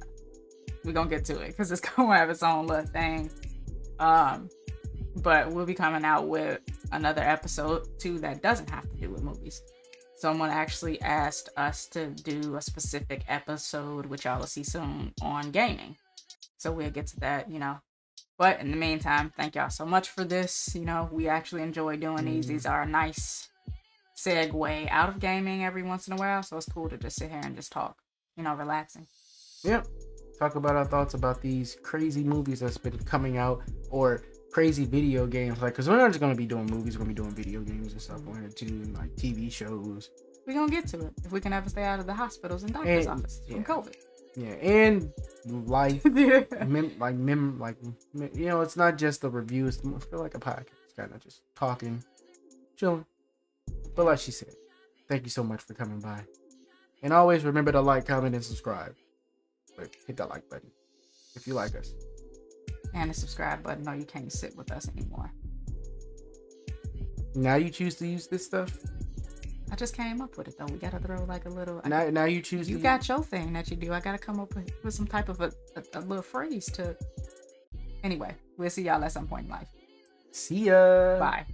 We 0.84 0.92
gonna 0.92 1.08
get 1.08 1.24
to 1.26 1.38
it 1.40 1.48
because 1.48 1.72
it's 1.72 1.80
gonna 1.96 2.14
have 2.14 2.28
its 2.28 2.42
own 2.42 2.66
little 2.66 2.84
thing. 2.86 3.30
Um, 4.00 4.50
but 5.22 5.50
we'll 5.52 5.66
be 5.66 5.74
coming 5.74 6.04
out 6.04 6.28
with 6.28 6.60
another 6.92 7.22
episode 7.22 7.86
too 7.98 8.18
that 8.18 8.42
doesn't 8.42 8.68
have 8.68 8.88
to 8.90 8.96
do 8.96 9.08
with 9.10 9.22
movies. 9.22 9.62
Someone 10.22 10.50
actually 10.50 11.02
asked 11.02 11.48
us 11.56 11.88
to 11.88 12.06
do 12.06 12.54
a 12.54 12.62
specific 12.62 13.24
episode, 13.26 14.06
which 14.06 14.24
y'all 14.24 14.38
will 14.38 14.46
see 14.46 14.62
soon 14.62 15.12
on 15.20 15.50
gaming. 15.50 15.96
So 16.58 16.70
we'll 16.70 16.92
get 16.92 17.08
to 17.08 17.18
that, 17.18 17.50
you 17.50 17.58
know. 17.58 17.80
But 18.38 18.60
in 18.60 18.70
the 18.70 18.76
meantime, 18.76 19.32
thank 19.36 19.56
y'all 19.56 19.68
so 19.68 19.84
much 19.84 20.10
for 20.10 20.22
this. 20.22 20.76
You 20.76 20.84
know, 20.84 21.08
we 21.10 21.26
actually 21.26 21.62
enjoy 21.62 21.96
doing 21.96 22.24
these. 22.24 22.46
These 22.46 22.66
mm-hmm. 22.66 22.72
are 22.72 22.82
a 22.82 22.86
nice 22.86 23.48
segue 24.16 24.88
out 24.92 25.08
of 25.08 25.18
gaming 25.18 25.64
every 25.64 25.82
once 25.82 26.06
in 26.06 26.12
a 26.12 26.16
while. 26.16 26.44
So 26.44 26.56
it's 26.56 26.66
cool 26.66 26.88
to 26.90 26.96
just 26.96 27.16
sit 27.16 27.28
here 27.28 27.40
and 27.42 27.56
just 27.56 27.72
talk, 27.72 27.96
you 28.36 28.44
know, 28.44 28.54
relaxing. 28.54 29.08
Yep. 29.64 29.88
Talk 30.38 30.54
about 30.54 30.76
our 30.76 30.84
thoughts 30.84 31.14
about 31.14 31.42
these 31.42 31.76
crazy 31.82 32.22
movies 32.22 32.60
that's 32.60 32.78
been 32.78 32.96
coming 32.98 33.38
out 33.38 33.64
or 33.90 34.22
crazy 34.52 34.84
video 34.84 35.26
games. 35.26 35.60
Like, 35.60 35.72
because 35.72 35.88
we're 35.88 35.96
not 35.96 36.08
just 36.08 36.20
going 36.20 36.32
to 36.32 36.36
be 36.38 36.46
doing 36.46 36.66
movies, 36.66 36.96
we're 36.98 37.04
going 37.04 37.14
to 37.14 37.22
be 37.22 37.28
doing 37.28 37.34
video 37.34 37.60
games 37.62 37.92
and 37.92 38.00
stuff. 38.00 38.20
We're 38.20 38.34
going 38.34 38.50
to 38.52 38.64
do 38.64 38.74
like 38.92 39.10
TV 39.16 39.50
shows. 39.50 40.10
We're 40.46 40.54
gonna 40.54 40.72
get 40.72 40.88
to 40.88 41.06
it 41.06 41.12
if 41.24 41.30
we 41.30 41.40
can 41.40 41.52
ever 41.52 41.68
stay 41.68 41.84
out 41.84 42.00
of 42.00 42.06
the 42.06 42.14
hospitals 42.14 42.64
and 42.64 42.72
doctor's 42.72 43.06
And- 43.06 43.20
offices 43.20 43.46
from. 43.48 43.64
COVID. 43.64 43.94
Yeah. 44.34 44.48
And 44.54 45.12
life. 45.46 46.04
mem- 46.66 46.98
like, 46.98 47.14
mem- 47.14 47.58
like, 47.60 47.76
mem- 48.12 48.30
you 48.34 48.46
know, 48.46 48.60
it's 48.60 48.76
not 48.76 48.98
just 48.98 49.20
the 49.20 49.30
reviews. 49.30 49.78
I 49.78 49.98
feel 50.00 50.18
like 50.20 50.34
a 50.34 50.40
podcast. 50.40 50.96
Kind 50.96 51.12
of 51.14 51.20
just 51.22 51.42
talking, 51.54 52.02
chilling. 52.76 53.06
But 53.94 54.06
like 54.06 54.18
she 54.18 54.32
said, 54.32 54.48
thank 55.08 55.22
you 55.24 55.30
so 55.30 55.44
much 55.44 55.60
for 55.62 55.74
coming 55.74 56.00
by. 56.00 56.24
And 57.02 57.12
always 57.12 57.44
remember 57.44 57.70
to 57.72 57.80
like, 57.80 58.06
comment, 58.06 58.34
and 58.34 58.44
subscribe. 58.44 58.94
Like, 59.78 59.96
hit 60.06 60.16
that 60.16 60.28
like 60.28 60.48
button 60.50 60.70
if 61.36 61.46
you 61.46 61.54
like 61.54 61.74
us. 61.76 61.92
And 62.94 63.10
the 63.10 63.14
subscribe 63.14 63.62
button. 63.62 63.82
No, 63.84 63.92
you 63.92 64.04
can't 64.04 64.32
sit 64.32 64.56
with 64.56 64.70
us 64.72 64.88
anymore. 64.96 65.30
Now 67.34 67.54
you 67.54 67.70
choose 67.70 67.94
to 67.96 68.06
use 68.06 68.26
this 68.26 68.44
stuff. 68.44 68.76
I 69.70 69.74
just 69.74 69.96
came 69.96 70.20
up 70.20 70.36
with 70.36 70.48
it 70.48 70.58
though. 70.58 70.66
We 70.66 70.76
gotta 70.78 70.98
throw 70.98 71.24
like 71.24 71.46
a 71.46 71.48
little. 71.48 71.80
I- 71.84 71.88
Now, 71.88 72.10
now 72.10 72.24
you 72.24 72.42
choose. 72.42 72.68
you 72.68 72.78
got 72.78 73.08
your 73.08 73.22
thing 73.22 73.52
that 73.54 73.70
you 73.70 73.76
do. 73.76 73.92
I 73.92 74.00
gotta 74.00 74.18
come 74.18 74.38
up 74.38 74.54
with, 74.54 74.70
with 74.84 74.92
some 74.92 75.06
type 75.06 75.30
of 75.30 75.40
a, 75.40 75.50
a, 75.76 75.98
a 75.98 76.00
little 76.00 76.22
phrase 76.22 76.66
to. 76.72 76.94
Anyway, 78.04 78.34
we'll 78.58 78.68
see 78.68 78.82
y'all 78.82 79.02
at 79.02 79.12
some 79.12 79.26
point 79.26 79.46
in 79.46 79.50
life. 79.50 79.68
See 80.32 80.66
ya. 80.66 81.18
Bye. 81.18 81.46